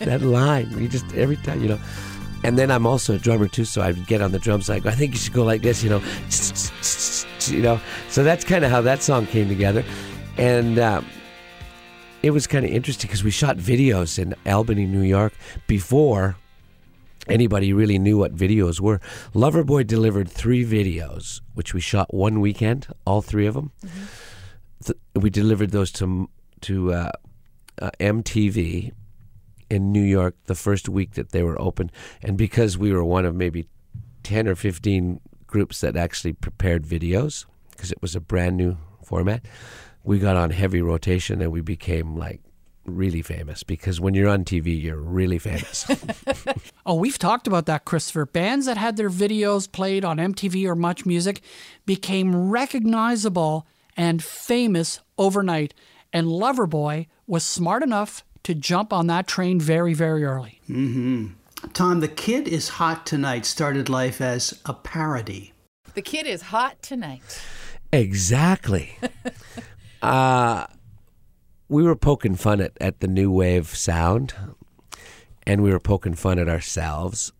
[0.00, 0.70] that line.
[0.78, 1.80] You just, every time, you know.
[2.42, 4.92] And then I'm also a drummer too, so I'd get on the drums like, I
[4.92, 6.02] think you should go like this, you know.
[7.50, 9.84] You know, so that's kind of how that song came together
[10.36, 11.06] and um,
[12.22, 15.32] it was kind of interesting because we shot videos in Albany, New York,
[15.66, 16.36] before
[17.28, 19.00] anybody really knew what videos were.
[19.34, 23.72] Loverboy delivered three videos, which we shot one weekend, all three of them.
[23.84, 24.04] Mm-hmm.
[24.84, 26.28] Th- we delivered those to
[26.64, 27.12] to uh,
[27.80, 28.92] uh, MTV
[29.70, 31.90] in New York the first week that they were open,
[32.22, 33.66] and because we were one of maybe
[34.22, 39.44] ten or fifteen groups that actually prepared videos because it was a brand new format
[40.04, 42.40] we got on heavy rotation and we became like
[42.84, 45.86] really famous because when you're on TV, you're really famous.
[46.86, 48.26] oh, we've talked about that, Christopher.
[48.26, 51.40] Bands that had their videos played on MTV or Much Music
[51.86, 55.72] became recognizable and famous overnight.
[56.14, 60.60] And Loverboy was smart enough to jump on that train very, very early.
[60.70, 61.32] Mm-hmm.
[61.72, 65.52] Tom, The Kid is Hot Tonight started life as a parody.
[65.94, 67.42] The Kid is Hot Tonight.
[67.92, 68.96] Exactly.
[70.02, 70.66] Uh,
[71.70, 74.34] we were poking fun at, at the new wave sound,
[75.46, 77.32] and we were poking fun at ourselves.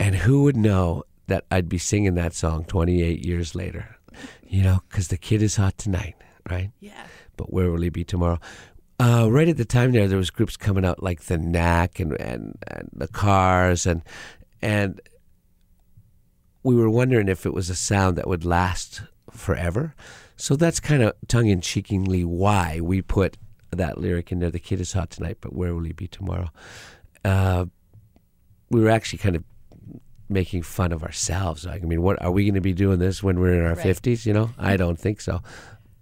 [0.00, 3.98] And who would know that I'd be singing that song 28 years later?
[4.48, 6.16] You know, because the kid is hot tonight,
[6.50, 6.72] right?
[6.80, 7.06] Yeah.
[7.36, 8.38] But where will he be tomorrow?
[8.98, 12.18] Uh, right at the time there, there was groups coming out like the Knack and,
[12.20, 14.02] and, and the Cars, and
[14.62, 15.00] and
[16.62, 19.94] we were wondering if it was a sound that would last forever.
[20.36, 23.36] So that's kind of tongue in cheekingly why we put
[23.70, 24.50] that lyric in there.
[24.50, 26.48] The kid is hot tonight, but where will he be tomorrow?
[27.24, 27.66] Uh,
[28.70, 29.44] we were actually kind of
[30.28, 31.64] making fun of ourselves.
[31.64, 33.76] Like, I mean, what are we going to be doing this when we're in our
[33.76, 34.26] fifties?
[34.26, 34.26] Right.
[34.26, 35.42] You know, I don't think so.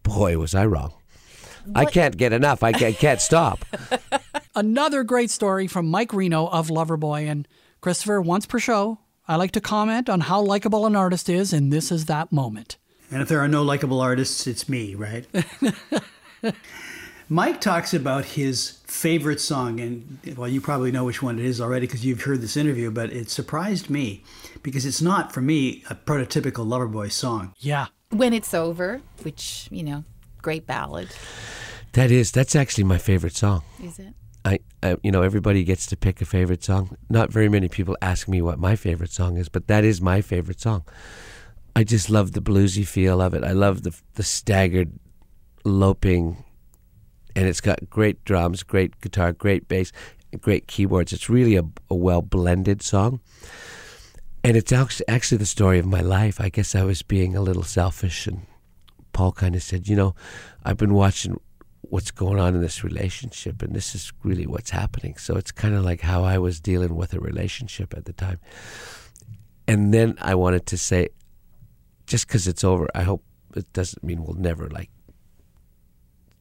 [0.03, 0.94] Boy, was I wrong.
[1.66, 1.88] What?
[1.88, 2.62] I can't get enough.
[2.62, 3.64] I can't, can't stop.
[4.55, 7.48] Another great story from Mike Reno of Loverboy and
[7.81, 8.20] Christopher.
[8.20, 11.90] Once per show, I like to comment on how likable an artist is, and this
[11.90, 12.77] is that moment.
[13.11, 15.27] And if there are no likable artists, it's me, right?
[17.29, 21.61] Mike talks about his favorite song, and well, you probably know which one it is
[21.61, 24.22] already because you've heard this interview, but it surprised me
[24.62, 27.55] because it's not, for me, a prototypical Loverboy song.
[27.59, 27.87] Yeah.
[28.11, 30.05] When It's Over, which, you know,
[30.45, 31.09] great ballad.
[31.93, 33.63] That is, that's actually my favorite song.
[33.83, 34.15] Is it?
[34.45, 36.99] I, I, you know, everybody gets to pick a favorite song.
[37.09, 40.21] Not very many people ask me what my favorite song is, but that is my
[40.21, 40.85] favorite song.
[41.75, 43.43] I just love the bluesy feel of it.
[43.43, 44.93] I love the the staggered,
[45.65, 46.45] loping,
[47.35, 49.91] and it's got great drums, great guitar, great bass,
[50.41, 51.13] great keyboards.
[51.13, 53.21] It's really a, a well blended song,
[54.45, 56.41] and it's actually the story of my life.
[56.41, 58.47] I guess I was being a little selfish, and
[59.14, 60.14] Paul kind of said, "You know,
[60.64, 61.40] I've been watching
[61.81, 65.74] what's going on in this relationship, and this is really what's happening." So it's kind
[65.74, 68.40] of like how I was dealing with a relationship at the time.
[69.66, 71.09] And then I wanted to say,
[72.07, 73.22] just because it's over, I hope
[73.57, 74.90] it doesn't mean we'll never like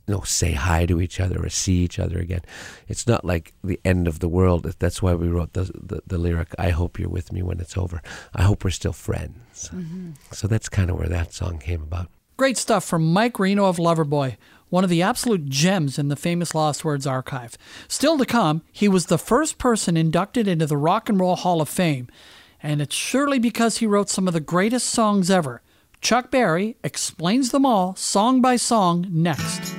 [0.08, 2.42] you know say hi to each other or see each other again.
[2.88, 4.64] It's not like the end of the world.
[4.80, 6.54] That's why we wrote the the, the lyric.
[6.60, 8.02] I hope you're with me when it's over.
[8.34, 9.70] I hope we're still friends.
[9.70, 10.12] Mm-hmm.
[10.32, 12.10] So that's kind of where that song came about.
[12.38, 14.38] Great stuff from Mike Reno of Loverboy,
[14.70, 17.58] one of the absolute gems in the famous Lost Words archive.
[17.88, 21.62] Still to come, he was the first person inducted into the Rock and Roll Hall
[21.62, 22.08] of Fame
[22.64, 25.62] and it's surely because he wrote some of the greatest songs ever.
[26.00, 29.76] Chuck Berry explains them all, song by song, next.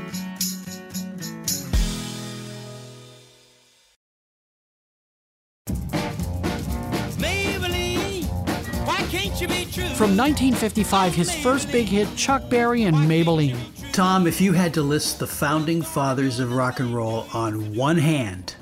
[9.95, 13.57] From 1955, his first big hit, Chuck Berry and Maybellene.
[13.93, 17.99] Tom, if you had to list the founding fathers of rock and roll on one
[17.99, 18.57] hand,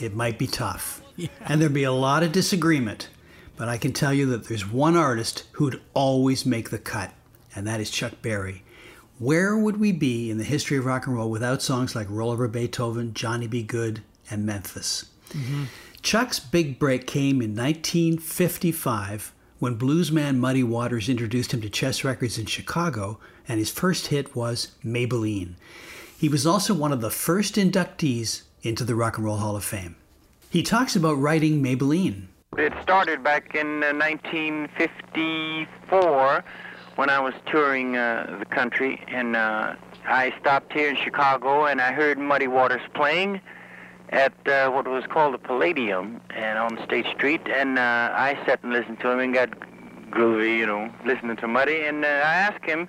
[0.00, 1.02] it might be tough.
[1.16, 1.28] Yeah.
[1.42, 3.10] And there'd be a lot of disagreement.
[3.56, 7.12] But I can tell you that there's one artist who'd always make the cut,
[7.54, 8.62] and that is Chuck Berry.
[9.18, 12.30] Where would we be in the history of rock and roll without songs like Roll
[12.30, 13.62] Over Beethoven, Johnny B.
[13.62, 15.10] Goode, and Memphis?
[15.28, 15.64] Mm-hmm.
[16.00, 22.38] Chuck's big break came in 1955 when bluesman Muddy Waters introduced him to Chess Records
[22.38, 25.56] in Chicago, and his first hit was Maybellene.
[26.18, 29.64] He was also one of the first inductees into the Rock and Roll Hall of
[29.64, 29.96] Fame.
[30.48, 32.28] He talks about writing Maybellene.
[32.56, 36.44] It started back in uh, 1954
[36.96, 39.74] when I was touring uh, the country, and uh,
[40.06, 43.42] I stopped here in Chicago, and I heard Muddy Waters playing
[44.10, 48.62] at uh, what was called the Palladium, and on State Street, and uh, I sat
[48.62, 49.50] and listened to him and got
[50.10, 52.88] groovy, you know, listening to Muddy, and uh, I asked him,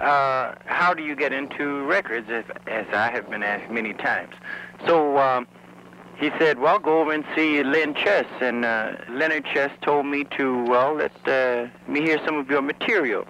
[0.00, 4.34] uh, "How do you get into records?" As, as I have been asked many times.
[4.86, 5.18] So.
[5.18, 5.46] Um,
[6.20, 8.26] he said, well, go over and see Len Chess.
[8.42, 12.60] And uh, Leonard Chess told me to, well, let uh, me hear some of your
[12.60, 13.26] material.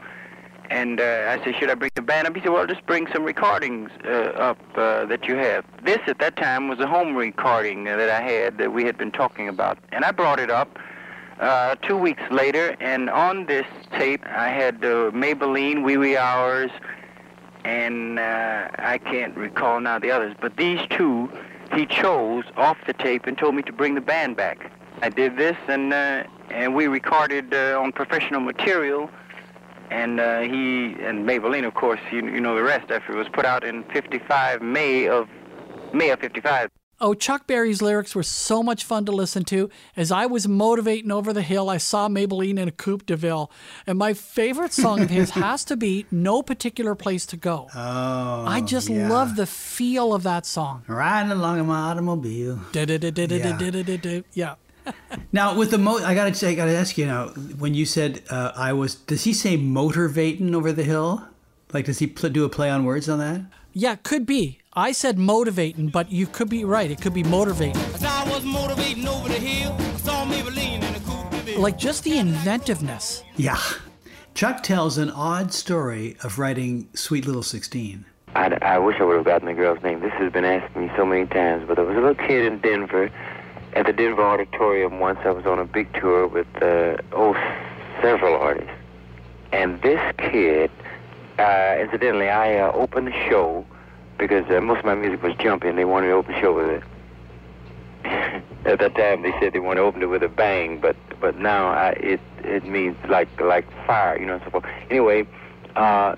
[0.70, 2.35] And uh, I said, should I bring the band up?
[2.35, 5.64] He said, well, just bring some recordings uh, up uh, that you have.
[5.83, 9.11] This, at that time, was a home recording that I had that we had been
[9.11, 9.78] talking about.
[9.90, 10.78] And I brought it up
[11.40, 13.66] uh, two weeks later, and on this
[13.98, 16.70] tape, I had Maybellene, Wee Wee Hours,
[17.64, 21.30] and uh, I can't recall now the others, but these two
[21.74, 24.70] he chose off the tape and told me to bring the band back.
[25.02, 29.11] I did this, and uh, and we recorded on professional material.
[29.90, 32.90] And uh, he and Maybellene, of course, you, you know the rest.
[32.90, 35.29] After it was put out in '55, May of
[35.92, 36.70] May of '55.
[37.03, 39.70] Oh, Chuck Berry's lyrics were so much fun to listen to.
[39.96, 43.50] As I was motivating over the hill, I saw Maybellene in a Coupe de Ville.
[43.87, 47.68] And my favorite song of his has to be No Particular Place to Go.
[47.74, 48.44] Oh.
[48.46, 49.09] I just yeah.
[49.09, 50.85] love the feel of that song.
[50.88, 52.61] Riding along in my automobile.
[54.35, 54.57] Yeah.
[55.33, 57.29] Now with the mo, I gotta say, I gotta ask you now.
[57.29, 61.26] When you said uh, I was, does he say motivating over the hill?
[61.72, 63.42] Like, does he pl- do a play on words on that?
[63.72, 64.59] Yeah, could be.
[64.74, 66.90] I said motivating, but you could be right.
[66.90, 67.76] It could be motivating.
[67.94, 72.05] As I was motivating over the hill, I saw Maybellene in a coupe Like just
[72.05, 73.22] the inventiveness.
[73.37, 73.61] Yeah.
[74.35, 78.05] Chuck tells an odd story of writing Sweet Little 16.
[78.35, 80.00] I, I wish I would have gotten the girl's name.
[80.00, 82.61] This has been asked me so many times, but there was a little kid in
[82.61, 83.11] Denver
[83.74, 85.18] at the Denver Auditorium once.
[85.24, 87.35] I was on a big tour with, uh, oh,
[88.02, 88.70] several artists.
[89.52, 90.70] And this kid,
[91.38, 93.64] uh, incidentally, I uh, opened the show
[94.18, 96.54] because uh, most of my music was jumpy and they wanted to open the show
[96.54, 96.83] with it.
[98.64, 101.38] At that time, they said they wanted to open it with a bang, but but
[101.38, 104.40] now I, it it means like like fire, you know.
[104.44, 104.64] So forth.
[104.90, 105.26] Anyway,
[105.76, 106.16] uh,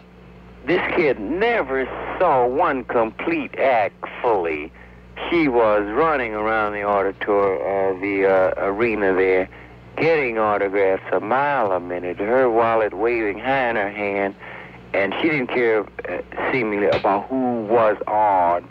[0.66, 1.86] this kid never
[2.18, 4.72] saw one complete act fully.
[5.30, 9.48] He was running around the auditorium, uh, the uh, arena there,
[9.96, 12.18] getting autographs a mile a minute.
[12.18, 14.35] Her wallet waving high in her hand
[14.94, 18.68] and she didn't care uh, seemingly about who was on.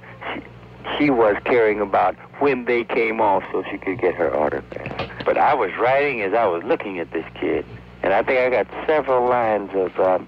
[0.98, 5.10] She, was caring about when they came off so she could get her autograph.
[5.26, 7.66] But I was writing as I was looking at this kid,
[8.04, 10.28] and I think I got several lines of um,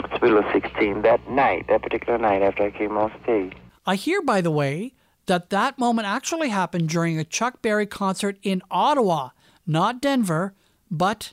[0.00, 3.52] Hospital of 16 that night, that particular night after I came off stage.
[3.86, 4.93] I hear, by the way,
[5.26, 9.30] that that moment actually happened during a Chuck Berry concert in Ottawa,
[9.66, 10.54] not Denver,
[10.90, 11.32] but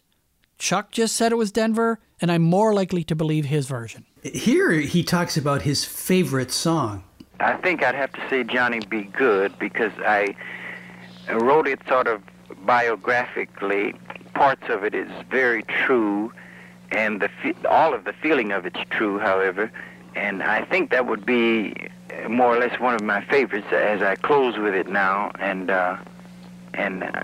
[0.57, 4.05] Chuck just said it was Denver, and I'm more likely to believe his version.
[4.23, 7.03] Here he talks about his favorite song.
[7.39, 9.03] I think I'd have to say Johnny B.
[9.17, 10.35] Goode because I
[11.31, 12.21] wrote it sort of
[12.65, 13.95] biographically.
[14.35, 16.31] Parts of it is very true,
[16.91, 17.29] and the
[17.67, 19.71] all of the feeling of it's true, however.
[20.15, 21.73] And I think that would be
[22.29, 25.31] more or less one of my favorites as I close with it now.
[25.39, 25.97] And uh,
[26.73, 27.23] and uh,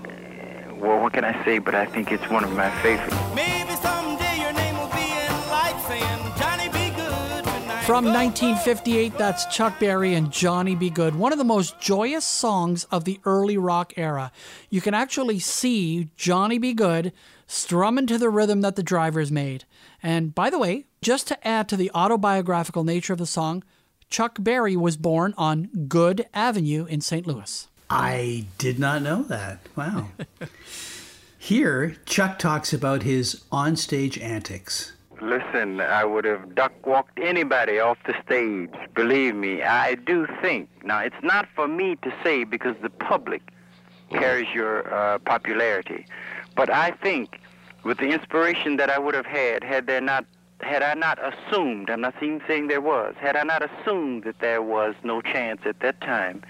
[0.76, 1.58] well, what can I say?
[1.58, 3.16] But I think it's one of my favorites.
[3.34, 6.90] Maybe someday your name will be in lights saying, Johnny B.
[6.90, 7.84] Goode tonight.
[7.84, 10.90] From 1958, that's Chuck Berry and Johnny B.
[10.90, 14.30] Goode, one of the most joyous songs of the early rock era.
[14.70, 16.74] You can actually see Johnny B.
[16.74, 17.12] Goode
[17.46, 19.64] strumming to the rhythm that the drivers made.
[20.02, 23.64] And by the way, just to add to the autobiographical nature of the song,
[24.10, 27.26] Chuck Berry was born on Goode Avenue in St.
[27.26, 27.68] Louis.
[27.90, 29.60] I did not know that.
[29.76, 30.08] Wow.
[31.38, 34.92] Here, Chuck talks about his onstage antics.
[35.20, 38.70] Listen, I would have duck walked anybody off the stage.
[38.94, 40.68] Believe me, I do think.
[40.84, 43.42] Now, it's not for me to say because the public
[44.10, 46.06] carries your uh, popularity,
[46.54, 47.40] but I think
[47.82, 50.24] with the inspiration that I would have had, had there not,
[50.60, 54.40] had I not assumed, I'm not even saying there was, had I not assumed that
[54.40, 56.42] there was no chance at that time,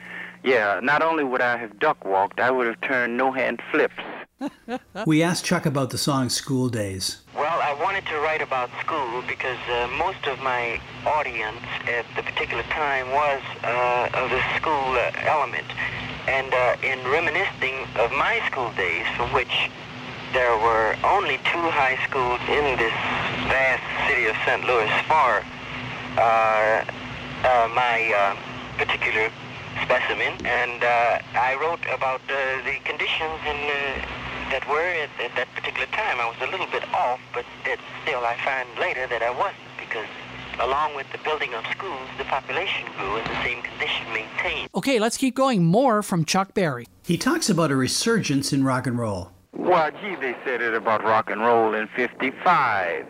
[0.43, 4.03] yeah, not only would I have duck walked, I would have turned no hand flips.
[5.07, 7.23] We asked Chuck about the song School Days.
[7.35, 12.23] Well, I wanted to write about school because uh, most of my audience at the
[12.23, 15.67] particular time was uh, of the school uh, element.
[16.27, 19.71] And uh, in reminiscing of my school days, from which
[20.33, 22.93] there were only two high schools in this
[23.49, 24.63] vast city of St.
[24.65, 25.41] Louis for
[26.21, 26.85] uh,
[27.45, 28.37] uh, my uh,
[28.77, 29.31] particular
[29.83, 35.35] specimen, and uh, I wrote about uh, the conditions in, uh, that were at, at
[35.37, 36.21] that particular time.
[36.21, 39.57] I was a little bit off, but it, still I find later that I wasn't
[39.79, 40.09] because
[40.61, 44.69] along with the building of schools, the population grew and the same condition maintained.
[44.75, 45.65] Okay, let's keep going.
[45.65, 46.87] More from Chuck Berry.
[47.05, 49.31] He talks about a resurgence in rock and roll.
[49.53, 53.07] Well, gee, they said it about rock and roll in 55.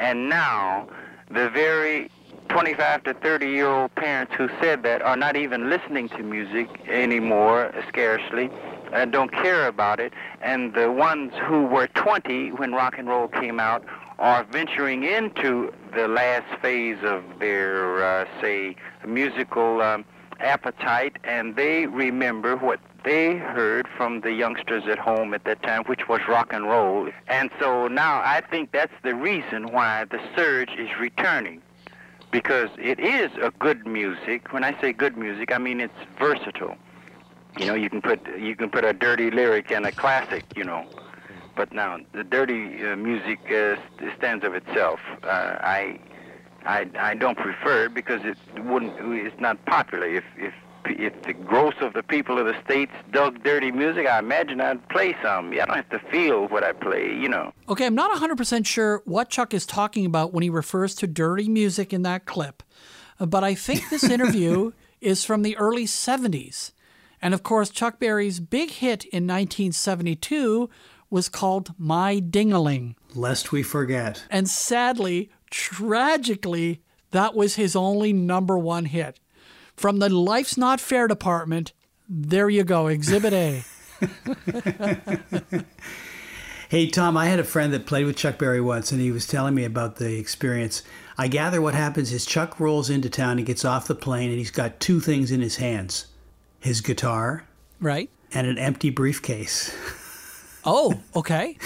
[0.00, 0.88] And now,
[1.30, 2.10] the very
[2.48, 6.68] 25 to 30 year old parents who said that are not even listening to music
[6.88, 8.48] anymore, scarcely,
[8.94, 10.14] and don't care about it.
[10.40, 13.84] And the ones who were 20 when rock and roll came out
[14.18, 20.06] are venturing into the last phase of their, uh, say, musical um,
[20.40, 25.84] appetite, and they remember what they heard from the youngsters at home at that time,
[25.84, 27.08] which was rock and roll.
[27.28, 31.62] And so now I think that's the reason why the surge is returning.
[32.30, 34.52] Because it is a good music.
[34.52, 36.76] When I say good music, I mean it's versatile.
[37.58, 40.44] You know, you can put you can put a dirty lyric and a classic.
[40.54, 40.86] You know,
[41.56, 43.74] but now the dirty uh, music uh,
[44.16, 45.00] stands of itself.
[45.24, 45.98] Uh, I,
[46.64, 48.94] I I don't prefer it because it wouldn't.
[49.00, 50.06] It's not popular.
[50.06, 50.54] If if
[50.86, 54.86] if the gross of the people of the states dug dirty music, I imagine I'd
[54.88, 55.52] play some.
[55.52, 57.14] I don't have to feel what I play.
[57.14, 57.52] You know.
[57.68, 61.48] Okay, I'm not 100% sure what Chuck is talking about when he refers to dirty
[61.48, 62.62] music in that clip,
[63.18, 66.72] uh, but I think this interview is from the early 70s.
[67.22, 70.70] And of course, Chuck Berry's big hit in 1972
[71.10, 72.94] was called My Dingaling.
[73.14, 74.24] Lest we forget.
[74.30, 79.18] And sadly, tragically, that was his only number one hit.
[79.80, 81.72] From the Life's Not Fair department,
[82.06, 83.64] there you go, Exhibit A.
[86.68, 89.26] Hey, Tom, I had a friend that played with Chuck Berry once, and he was
[89.26, 90.82] telling me about the experience.
[91.16, 94.38] I gather what happens is Chuck rolls into town, he gets off the plane, and
[94.38, 96.08] he's got two things in his hands
[96.60, 97.48] his guitar
[97.80, 98.10] right?
[98.34, 99.74] and an empty briefcase.
[100.62, 101.56] Oh, okay.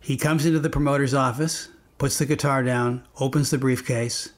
[0.00, 4.30] He comes into the promoter's office, puts the guitar down, opens the briefcase,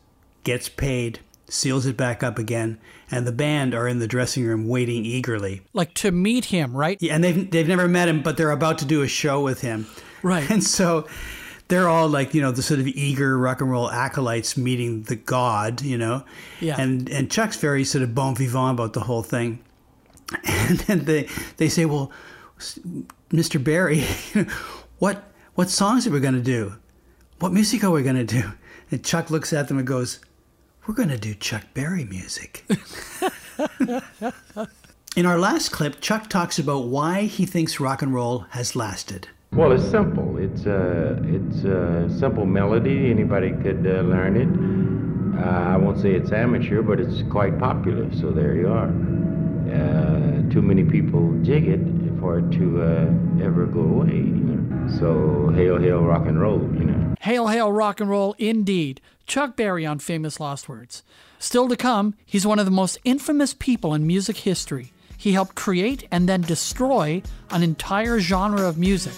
[0.42, 2.78] gets paid, seals it back up again,
[3.10, 5.62] and the band are in the dressing room waiting eagerly.
[5.72, 7.00] Like to meet him, right?
[7.00, 9.60] Yeah, and they've they've never met him, but they're about to do a show with
[9.60, 9.86] him.
[10.22, 10.48] Right.
[10.50, 11.06] And so
[11.68, 15.16] they're all like, you know, the sort of eager rock and roll acolytes meeting the
[15.16, 16.24] god, you know.
[16.60, 16.80] Yeah.
[16.80, 19.62] And and Chuck's very sort of bon vivant about the whole thing.
[20.44, 22.10] And then they they say, "Well,
[23.30, 23.62] Mr.
[23.62, 24.00] Berry,
[24.98, 26.74] what what songs are we going to do?
[27.38, 28.52] What music are we going to do?"
[28.90, 30.20] And Chuck looks at them and goes,
[30.86, 32.64] "We're going to do Chuck Berry music."
[35.16, 39.28] In our last clip, Chuck talks about why he thinks rock and roll has lasted.
[39.52, 40.36] Well, it's simple.
[40.36, 43.10] It's a it's a simple melody.
[43.10, 44.48] Anybody could uh, learn it.
[45.42, 48.12] Uh, I won't say it's amateur, but it's quite popular.
[48.12, 48.88] So there you are.
[49.72, 51.80] Uh, too many people jig it
[52.20, 54.35] for it to uh, ever go away.
[54.98, 56.60] So hail, hail, rock and roll.
[56.60, 57.14] You know.
[57.20, 59.00] Hail, hail, rock and roll, indeed.
[59.26, 61.02] Chuck Berry on Famous Last Words.
[61.38, 64.92] Still to come, he's one of the most infamous people in music history.
[65.18, 69.14] He helped create and then destroy an entire genre of music.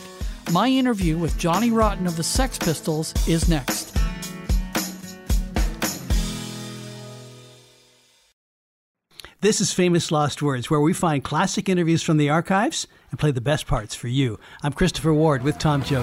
[0.53, 3.97] My interview with Johnny Rotten of the Sex Pistols is next.
[9.41, 13.31] This is Famous Last Words, where we find classic interviews from the archives and play
[13.31, 14.41] the best parts for you.
[14.65, 16.03] I'm Christopher Ward with Tom Jokic.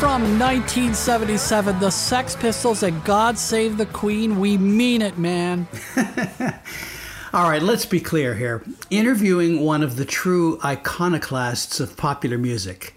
[0.00, 4.40] From 1977, the Sex Pistols and God Save the Queen.
[4.40, 5.68] We mean it, man.
[7.32, 8.60] All right, let's be clear here.
[8.90, 12.96] Interviewing one of the true iconoclasts of popular music,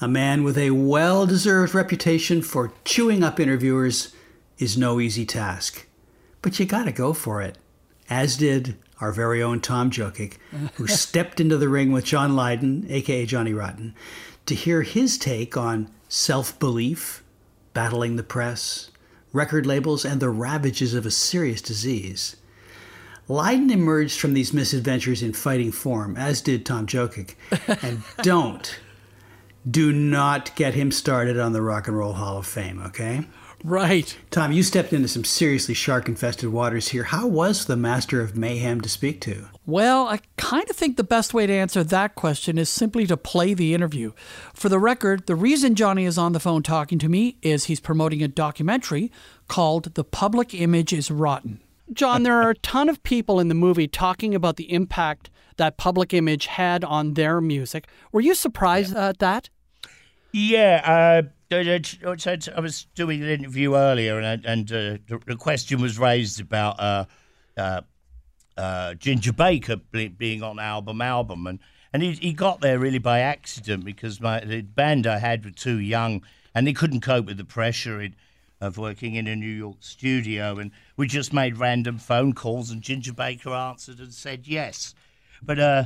[0.00, 4.13] a man with a well deserved reputation for chewing up interviewers,
[4.58, 5.86] is no easy task.
[6.42, 7.58] But you gotta go for it,
[8.08, 10.34] as did our very own Tom Jokic,
[10.74, 13.94] who stepped into the ring with John Lydon, aka Johnny Rotten,
[14.46, 17.24] to hear his take on self belief,
[17.72, 18.90] battling the press,
[19.32, 22.36] record labels, and the ravages of a serious disease.
[23.26, 27.34] Lydon emerged from these misadventures in fighting form, as did Tom Jokic.
[27.82, 28.78] And don't,
[29.68, 33.24] do not get him started on the Rock and Roll Hall of Fame, okay?
[33.64, 34.18] Right.
[34.30, 37.04] Tom, you stepped into some seriously shark infested waters here.
[37.04, 39.46] How was the Master of Mayhem to speak to?
[39.64, 43.16] Well, I kind of think the best way to answer that question is simply to
[43.16, 44.12] play the interview.
[44.52, 47.80] For the record, the reason Johnny is on the phone talking to me is he's
[47.80, 49.10] promoting a documentary
[49.48, 51.60] called The Public Image is Rotten.
[51.90, 55.78] John, there are a ton of people in the movie talking about the impact that
[55.78, 57.88] public image had on their music.
[58.12, 59.48] Were you surprised at that?
[60.32, 66.40] Yeah, uh, I was doing an interview earlier, and and uh, the question was raised
[66.40, 67.04] about uh,
[67.56, 67.80] uh,
[68.56, 71.58] uh, Ginger Baker being on album album, and
[71.92, 75.50] and he he got there really by accident because my the band I had were
[75.50, 76.22] too young,
[76.54, 78.16] and they couldn't cope with the pressure in,
[78.60, 82.82] of working in a New York studio, and we just made random phone calls, and
[82.82, 84.94] Ginger Baker answered and said yes,
[85.42, 85.84] but uh.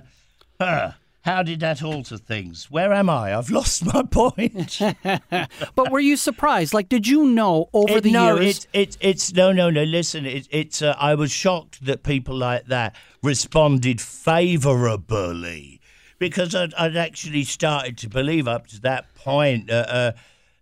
[0.60, 0.92] uh
[1.22, 2.70] how did that alter things?
[2.70, 3.36] Where am I?
[3.36, 4.80] I've lost my point.
[5.74, 6.72] but were you surprised?
[6.72, 8.56] Like, did you know over it, the no, years?
[8.56, 9.82] it's it's it's no, no, no.
[9.82, 10.80] Listen, it, it's.
[10.80, 15.80] Uh, I was shocked that people like that responded favourably
[16.18, 19.70] because I'd, I'd, actually started to believe up to that point.
[19.70, 20.12] Uh, uh,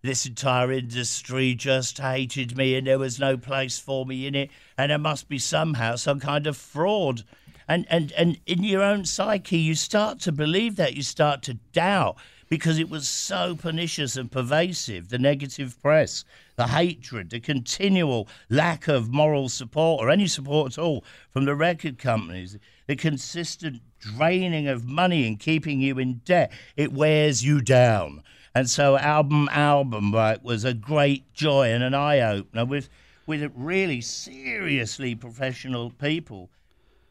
[0.03, 4.51] this entire industry just hated me, and there was no place for me in it,
[4.79, 7.25] and there must be somehow some kind of fraud
[7.69, 10.95] and and and in your own psyche you start to believe that.
[10.95, 12.17] You start to doubt
[12.49, 18.87] because it was so pernicious and pervasive the negative press the hatred the continual lack
[18.87, 22.57] of moral support or any support at all from the record companies
[22.87, 26.53] the consistent draining of money and keeping you in debt.
[26.77, 28.23] It wears you down.
[28.55, 32.89] And so album album like was a great joy and an eye opener with
[33.27, 36.49] with really seriously professional people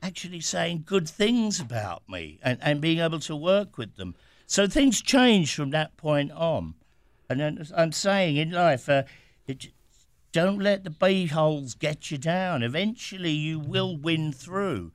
[0.05, 4.13] actually saying good things about me and, and being able to work with them.
[4.45, 6.75] So things change from that point on.
[7.27, 9.03] And I'm saying in life, uh,
[9.47, 9.67] it,
[10.31, 12.61] don't let the beeholes get you down.
[12.61, 14.91] Eventually, you will win through.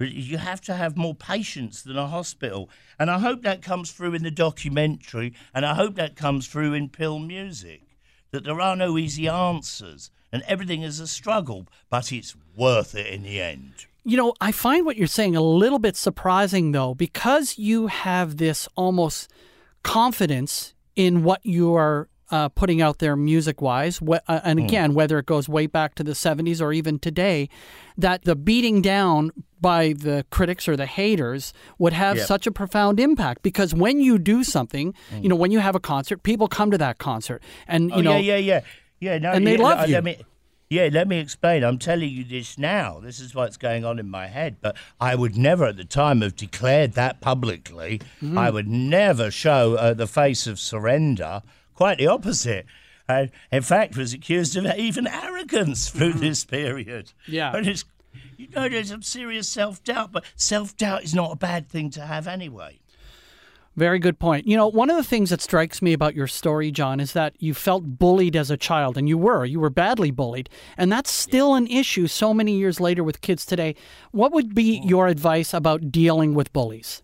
[0.00, 2.70] You have to have more patience than a hospital.
[2.98, 6.72] And I hope that comes through in the documentary, and I hope that comes through
[6.72, 7.82] in PiL Music.
[8.32, 13.06] That there are no easy answers, and everything is a struggle, but it's worth it
[13.06, 13.86] in the end.
[14.04, 18.38] You know, I find what you're saying a little bit surprising, though, because you have
[18.38, 19.30] this almost
[19.82, 24.00] confidence in what you are uh, putting out there music wise.
[24.00, 24.64] Uh, and hmm.
[24.64, 24.94] again, mm.
[24.94, 27.48] whether it goes way back to the 70s or even today,
[27.98, 32.26] that the beating down by the critics or the haters would have yep.
[32.26, 35.22] such a profound impact because when you do something, mm.
[35.22, 38.00] you know, when you have a concert, people come to that concert and, you oh,
[38.00, 38.16] know.
[38.16, 38.60] Yeah, yeah, yeah.
[39.00, 39.96] Yeah, no, and they yeah, love you.
[39.96, 40.16] I mean,
[40.70, 41.64] yeah, let me explain.
[41.64, 43.00] I'm telling you this now.
[43.00, 44.58] This is what's going on in my head.
[44.60, 48.00] But I would never, at the time, have declared that publicly.
[48.22, 48.38] Mm.
[48.38, 51.42] I would never show uh, the face of surrender.
[51.74, 52.66] Quite the opposite.
[53.08, 56.20] I, in fact, was accused of even arrogance through mm.
[56.20, 57.12] this period.
[57.26, 57.56] Yeah.
[57.56, 57.84] And it's,
[58.36, 61.90] you know, there's some serious self doubt, but self doubt is not a bad thing
[61.90, 62.78] to have anyway.
[63.80, 64.46] Very good point.
[64.46, 67.32] You know, one of the things that strikes me about your story, John, is that
[67.38, 69.46] you felt bullied as a child, and you were.
[69.46, 70.50] You were badly bullied.
[70.76, 73.74] And that's still an issue so many years later with kids today.
[74.10, 77.02] What would be your advice about dealing with bullies?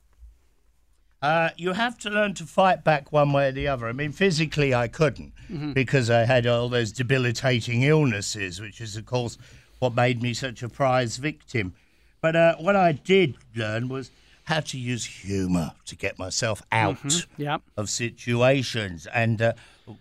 [1.23, 3.89] Uh, you have to learn to fight back one way or the other.
[3.89, 5.33] I mean, physically, I couldn't
[5.73, 9.39] because I had all those debilitating illnesses, which is, of course,
[9.79, 11.73] what made me such a prize victim.
[12.21, 14.11] But uh, what I did learn was
[14.47, 17.59] how to use humour to get myself out Yeah.
[17.77, 19.53] of situations, and uh,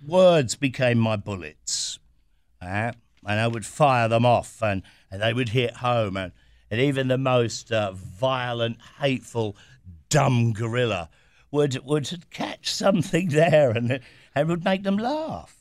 [0.05, 1.99] words became my bullets.
[2.61, 2.91] Uh,
[3.27, 6.31] and I would fire them off, and, and they would hit home, and,
[6.69, 9.57] and even the most uh, violent, hateful,
[10.09, 11.09] dumb gorilla
[11.51, 13.99] would would catch something there, and
[14.35, 15.57] and would make them laugh.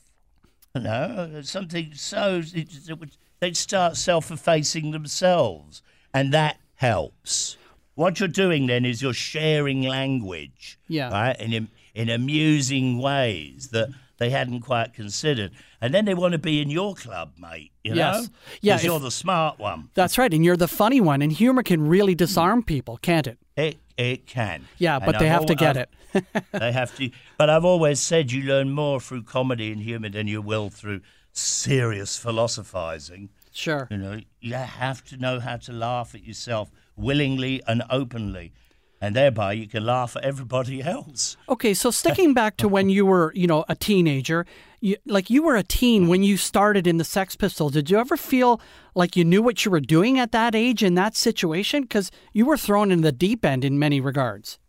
[0.75, 5.81] You know, something so it, it would, they'd start self-effacing themselves,
[6.13, 7.57] and that helps.
[7.95, 11.09] What you're doing then is you're sharing language, Yeah.
[11.09, 13.87] right, in in amusing ways that
[14.17, 17.71] they hadn't quite considered, and then they want to be in your club, mate.
[17.85, 18.23] You Yes.
[18.23, 18.27] know,
[18.61, 19.89] Yeah, if- you're the smart one.
[19.93, 20.33] That's right.
[20.33, 21.21] And you're the funny one.
[21.21, 23.37] And humor can really disarm people, can't it?
[23.55, 24.65] It it can.
[24.77, 26.25] Yeah, And but they I've have to get I've- it.
[26.51, 27.09] they have to.
[27.37, 30.99] But I've always said you learn more through comedy and humour than you will through
[31.31, 33.29] serious philosophizing.
[33.53, 33.87] Sure.
[33.89, 38.53] You know, you have to know how to laugh at yourself willingly and openly,
[39.01, 41.37] and thereby you can laugh at everybody else.
[41.49, 44.45] Okay, so sticking back to when you were, you know, a teenager,
[44.79, 47.73] you, like you were a teen when you started in the Sex Pistols.
[47.73, 48.61] Did you ever feel
[48.93, 51.83] like you knew what you were doing at that age in that situation?
[51.83, 54.59] Because you were thrown in the deep end in many regards.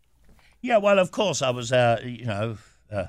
[0.61, 2.57] Yeah, well, of course, I was, uh, you know,
[2.91, 3.05] uh,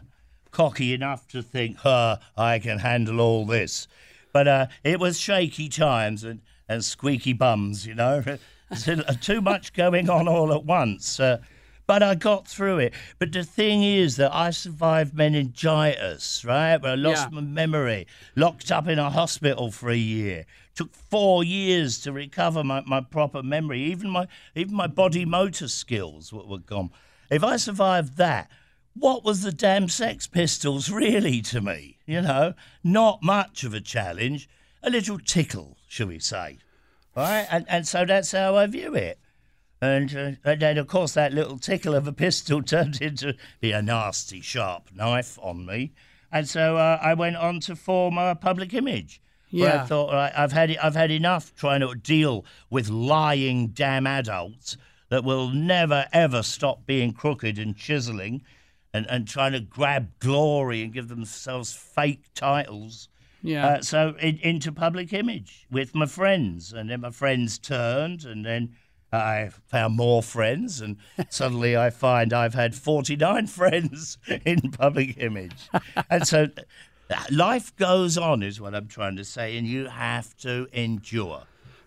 [0.51, 3.89] cocky enough to think, huh, I can handle all this.
[4.33, 8.23] But uh, it was shaky times and, and squeaky bums, you know.
[8.71, 11.19] There's Too much going on all at once.
[11.21, 11.39] Uh,
[11.87, 12.93] but I got through it.
[13.19, 16.77] But the thing is that I survived meningitis, right?
[16.77, 17.37] Where I lost Yeah.
[17.37, 18.07] my memory,
[18.37, 20.45] locked up in a hospital for a year.
[20.75, 23.81] Took four years to recover my, my proper memory.
[23.85, 26.91] Even my even my body motor skills were, were gone.
[27.31, 28.51] If I survived that,
[28.95, 31.99] what was the damn Sex Pistols really to me?
[32.05, 32.55] You know,
[32.85, 34.49] not much of a challenge,
[34.83, 36.59] a little tickle, shall we say?
[37.19, 39.19] Right, and and so that's how I view it.
[39.81, 43.73] And, uh, and then, of course, that little tickle of a pistol turned into be
[43.73, 45.93] a nasty, sharp knife on me.
[46.33, 49.23] And so uh, I went on to form a public image.
[49.51, 54.07] Where I thought, right, I've had I've had enough trying to deal with lying damn
[54.07, 54.77] adults
[55.09, 58.43] that will never ever stop being crooked and chiseling,
[58.93, 63.09] and, and trying to grab glory and give themselves fake titles.
[63.43, 63.67] Yeah.
[63.67, 68.45] Uh, so in, into public image with my friends, and then my friends turned, and
[68.45, 68.75] then
[69.13, 70.97] I found more friends, and
[71.31, 75.69] suddenly I find I've had forty nine friends in public image,
[76.11, 76.49] and so
[77.11, 81.45] uh, life goes on, is what I'm trying to say, and you have to endure.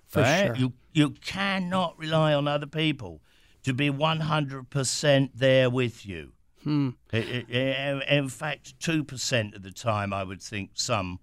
[0.08, 0.48] For right?
[0.48, 0.56] sure.
[0.56, 3.22] You you cannot rely on other people
[3.64, 6.34] to be one hundred percent there with you.
[6.64, 6.90] Hmm.
[7.12, 11.20] In fact, two percent of the time, I would think some,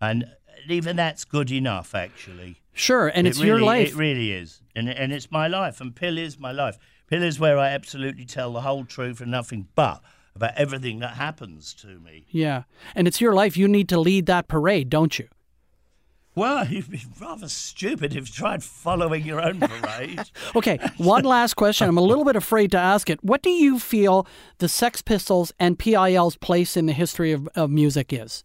[0.00, 0.24] and
[0.68, 2.56] even that's good enough, actually.
[2.72, 3.88] Sure, and It it's your life.
[3.88, 6.78] It really is, and and it's my life, and PiL is my life.
[7.08, 10.02] PiL is where I absolutely tell the whole truth and nothing but
[10.34, 12.24] about everything that happens to me.
[12.30, 12.62] yeah,
[12.94, 13.56] and it's your life.
[13.56, 15.28] You need to lead that parade, don't you?
[16.36, 20.20] Well, you'd be rather stupid if you tried following your own parade.
[20.54, 21.88] Okay, one last question.
[21.88, 23.22] I'm a little bit afraid to ask it.
[23.22, 24.26] What do you feel
[24.58, 28.44] the Sex Pistols and PIL's place in the history of, of music is?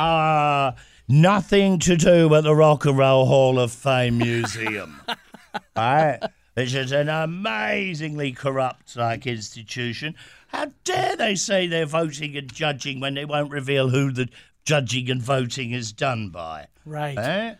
[0.00, 0.76] Ah,
[1.08, 5.00] nothing to do with the Rock and Roll Hall of Fame Museum.
[5.76, 6.20] right?
[6.54, 10.14] Which is an amazingly corrupt like institution.
[10.46, 14.28] How dare they say they're voting and judging when they won't reveal who the
[14.64, 16.68] judging and voting is done by?
[16.84, 17.18] Right.
[17.18, 17.54] Eh?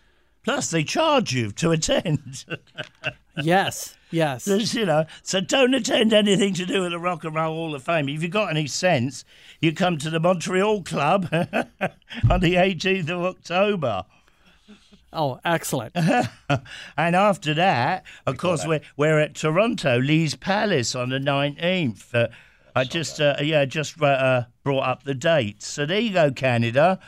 [0.45, 2.45] Plus, they charge you to attend.
[3.41, 4.45] Yes, yes.
[4.45, 7.75] There's, you know, so don't attend anything to do with the Rock and Roll Hall
[7.75, 8.09] of Fame.
[8.09, 9.25] If you've got any sense,
[9.61, 14.05] you come to the Montreal Club on the 18th of October.
[15.13, 15.97] Oh, excellent.
[16.97, 22.15] and after that, of course, we're, we're at Toronto, Lee's Palace on the 19th.
[22.15, 22.29] Uh,
[22.77, 25.67] I just, uh, yeah, just uh, uh, brought up the dates.
[25.67, 27.01] So there you go, Canada.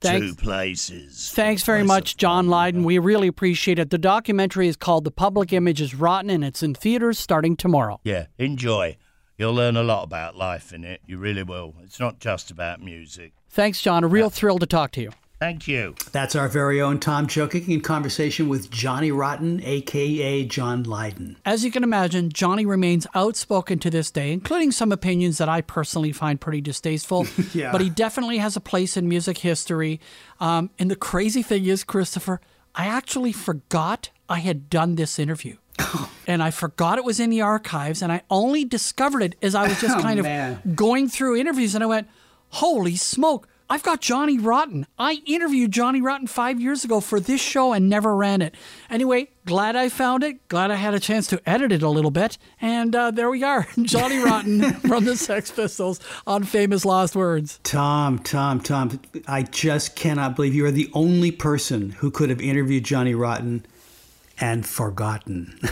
[0.00, 0.26] Thanks.
[0.28, 1.30] Two places.
[1.34, 2.84] Thanks very much, John Lydon.
[2.84, 3.90] We really appreciate it.
[3.90, 8.00] The documentary is called The Public Image is Rotten, and it's in theaters starting tomorrow.
[8.02, 8.96] Yeah, enjoy.
[9.36, 11.00] You'll learn a lot about life in it.
[11.06, 11.74] You really will.
[11.82, 13.32] It's not just about music.
[13.50, 14.04] Thanks, John.
[14.04, 15.10] A real thrill to talk to you.
[15.40, 15.94] Thank you.
[16.12, 21.38] That's our very own Tom Jokic in conversation with Johnny Rotten, aka John Lydon.
[21.46, 25.62] As you can imagine, Johnny remains outspoken to this day, including some opinions that I
[25.62, 27.26] personally find pretty distasteful.
[27.54, 27.72] Yeah.
[27.72, 29.98] But he definitely has a place in music history.
[30.40, 32.40] Um, and the crazy thing is, Christopher,
[32.74, 35.56] I actually forgot I had done this interview.
[36.26, 39.66] and I forgot it was in the archives, and I only discovered it as I
[39.66, 40.60] was just Oh, kind of man.
[40.74, 42.08] going through interviews, and I went,
[42.50, 43.48] "Holy smoke!
[43.70, 44.84] I've got Johnny Rotten.
[44.98, 48.56] I interviewed Johnny Rotten five years ago for this show and never ran it.
[48.90, 50.48] Anyway, glad I found it.
[50.48, 53.44] Glad I had a chance to edit it a little bit, and uh, there we
[53.44, 57.60] are, Johnny Rotten from the Sex Pistols on Famous Last Words.
[57.62, 62.40] Tom, Tom, Tom, I just cannot believe you are the only person who could have
[62.40, 63.64] interviewed Johnny Rotten
[64.40, 65.56] and forgotten.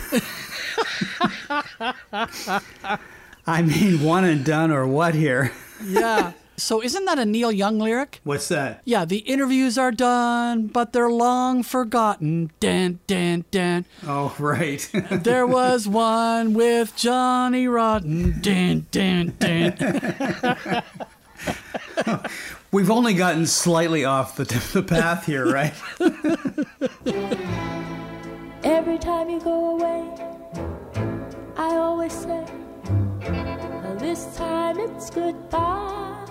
[3.45, 5.51] I mean, one and done or what here?
[5.85, 6.33] Yeah.
[6.59, 8.21] So isn't that a Neil Young lyric?
[8.25, 8.83] What's that?
[8.85, 12.51] Yeah, the interviews are done, but they're long forgotten.
[12.61, 13.85] Dan, dan, dan.
[14.07, 14.87] Oh, right.
[15.29, 18.41] There was one with Johnny Rotten.
[18.41, 20.83] Dan, dan, dan.
[22.73, 25.75] We've only gotten slightly off the, the path here, right?
[28.65, 30.05] Every time you go away,
[31.57, 32.45] I always say,
[33.23, 36.28] "Well, this time it's goodbye, dear.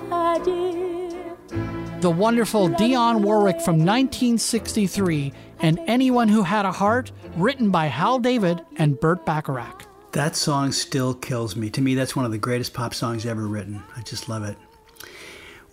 [2.02, 8.20] The wonderful Dionne Warwick from 1963 and Anyone Who Had a Heart, written by Hal
[8.20, 9.86] David and Burt Bacharach.
[10.12, 11.70] That song still kills me.
[11.72, 13.84] To me, that's one of the greatest pop songs ever written.
[13.96, 14.58] I just love it.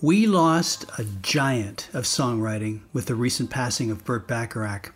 [0.01, 4.93] We lost a giant of songwriting with the recent passing of Burt Bacharach.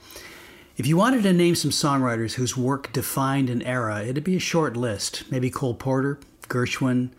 [0.77, 4.41] If you wanted to name some songwriters whose work defined an era, it'd be a
[4.41, 5.25] short list.
[5.31, 6.19] Maybe Cole Porter,
[6.49, 7.11] Gershwin,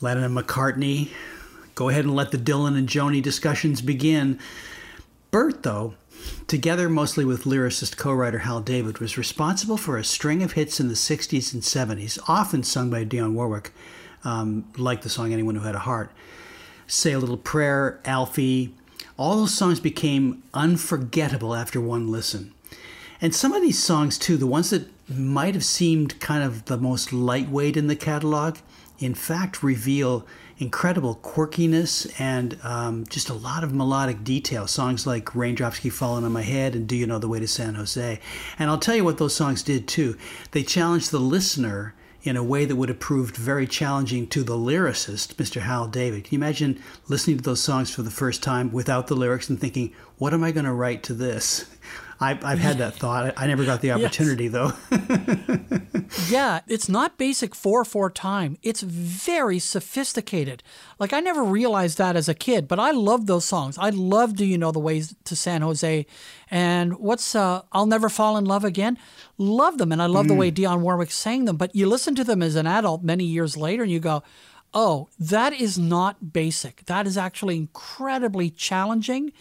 [0.00, 1.10] Lennon and McCartney.
[1.74, 4.38] Go ahead and let the Dylan and Joni discussions begin.
[5.30, 5.94] Burt, though,
[6.46, 10.80] together mostly with lyricist co writer Hal David, was responsible for a string of hits
[10.80, 13.72] in the 60s and 70s, often sung by Dionne Warwick,
[14.24, 16.10] um, like the song Anyone Who Had a Heart.
[16.86, 18.74] Say a Little Prayer, Alfie.
[19.16, 22.54] All those songs became unforgettable after one listen.
[23.20, 26.76] And some of these songs, too, the ones that might have seemed kind of the
[26.76, 28.58] most lightweight in the catalog,
[28.98, 30.26] in fact reveal
[30.58, 34.66] incredible quirkiness and um, just a lot of melodic detail.
[34.66, 37.48] Songs like Raindrops Keep Falling on My Head and Do You Know the Way to
[37.48, 38.20] San Jose.
[38.58, 40.16] And I'll tell you what those songs did, too.
[40.50, 41.94] They challenged the listener
[42.24, 45.60] in a way that would have proved very challenging to the lyricist, Mr.
[45.60, 46.24] Hal David.
[46.24, 49.60] Can you imagine listening to those songs for the first time without the lyrics and
[49.60, 51.66] thinking, what am I going to write to this?
[52.20, 53.32] I've, I've had that thought.
[53.36, 53.98] I never got the Yes.
[53.98, 54.72] opportunity, though.
[56.30, 58.56] Yeah, it's not basic 4 4 time.
[58.62, 60.62] It's very sophisticated.
[60.98, 63.76] Like, I never realized that as a kid, but I love those songs.
[63.78, 66.06] I love Do You Know the Ways to San Jose?
[66.50, 68.96] And what's uh, I'll Never Fall in Love Again?
[69.36, 69.92] Love them.
[69.92, 71.56] And I love the way Dionne Warwick sang them.
[71.58, 74.22] But you listen to them as an adult many years later and you go,
[74.72, 76.86] oh, that is not basic.
[76.86, 79.32] That is actually incredibly challenging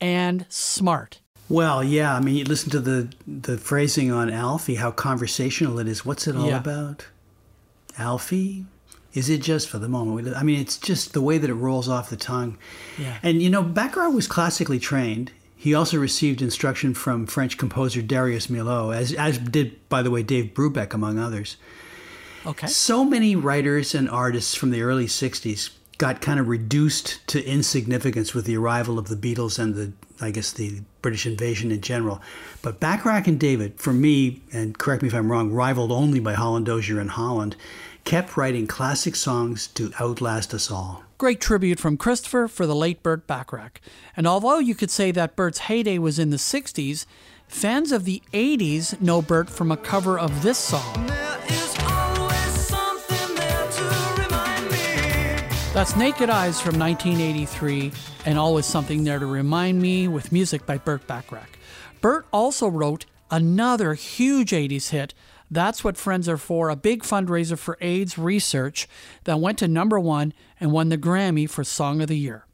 [0.00, 1.20] and smart.
[1.52, 2.16] Well, yeah.
[2.16, 6.04] I mean, you listen to the the phrasing on Alfie, how conversational it is.
[6.04, 6.58] What's it all Yeah.
[6.58, 7.06] about?
[7.98, 8.64] Alfie?
[9.12, 10.34] Is it just for the moment?
[10.34, 12.56] I mean, it's just the way that it rolls off the tongue.
[12.98, 13.18] Yeah.
[13.22, 15.30] And you know, Bacharach was classically trained.
[15.54, 20.22] He also received instruction from French composer Darius Milhaud, as as did, by the way,
[20.22, 21.56] Dave Brubeck, among others.
[22.46, 22.66] Okay.
[22.66, 28.34] So many writers and artists from the early 60s got kind of reduced to insignificance
[28.34, 29.92] with the arrival of the Beatles and the,
[30.22, 32.20] I guess, the British invasion in general.
[32.62, 36.34] But Bacharach and David, for me, and correct me if I'm wrong, rivaled only by
[36.34, 37.56] Holland Dozier and Holland,
[38.04, 41.04] kept writing classic songs to outlast us all.
[41.18, 43.80] Great tribute from Christopher for the late Burt Bacharach.
[44.16, 47.06] And although you could say that Burt's heyday was in the 60s,
[47.46, 51.08] fans of the 80s know Burt from a cover of this song.
[55.74, 57.92] That's Naked Eyes from 1983
[58.26, 61.58] and Always Something There to Remind Me with music by Burt Bacharach.
[62.02, 65.14] Burt also wrote another huge 80s hit,
[65.50, 68.86] That's What Friends Are For, a big fundraiser for AIDS research
[69.24, 72.44] that went to number one and won the Grammy for Song of the Year.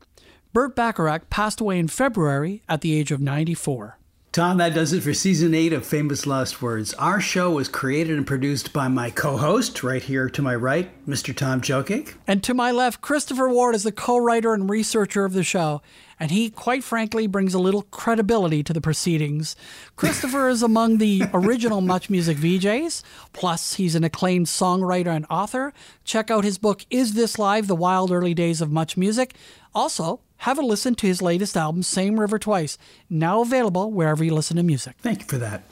[0.52, 3.98] Burt Bacharach passed away in February at the age of 94.
[4.31, 6.93] Tom, that does it for season eight of Famous Last Words.
[6.95, 10.91] Our show was created and produced by my co host, right here to my right,
[11.09, 11.35] Mr.
[11.35, 12.14] Tom Jokic.
[12.26, 15.81] And to my left, Christopher Ward is the co writer and researcher of the show,
[16.20, 19.57] and he, quite frankly, brings a little credibility to the proceedings.
[19.97, 23.03] Christopher is among the original MuchMusic VJs,
[23.33, 25.72] plus, he's an acclaimed songwriter and author.
[26.05, 27.66] Check out his book, Is This Live?
[27.66, 29.33] The Wild Early Days of MuchMusic.
[29.79, 34.35] Also, have a listen to his latest album, Same River Twice, now available wherever you
[34.35, 34.97] listen to music.
[34.99, 35.70] Thank you for that.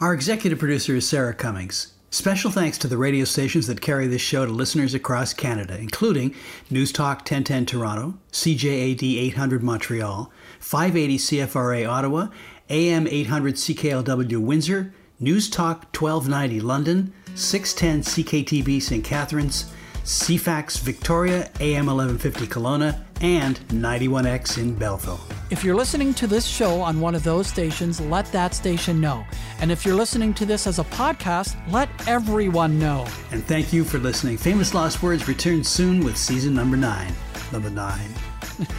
[0.00, 1.94] Our executive producer is Sarah Cummings.
[2.10, 6.34] Special thanks to the radio stations that carry this show to listeners across Canada, including
[6.68, 10.30] News Talk 1010 Toronto, CJAD 800 Montreal,
[10.60, 12.28] 580 CFRA Ottawa,
[12.68, 19.02] AM 800 CKLW Windsor, News Talk 1290 London, 610 CKTB St.
[19.02, 19.72] Catharines,
[20.08, 25.20] CFAX Victoria, AM 1150 Kelowna, and 91X in Belleville.
[25.50, 29.26] If you're listening to this show on one of those stations, let that station know.
[29.60, 33.06] And if you're listening to this as a podcast, let everyone know.
[33.32, 34.38] And thank you for listening.
[34.38, 37.12] Famous Last Words returns soon with season number nine.
[37.52, 38.10] Number nine.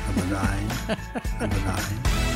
[0.08, 0.68] Number nine.
[1.40, 2.29] number nine.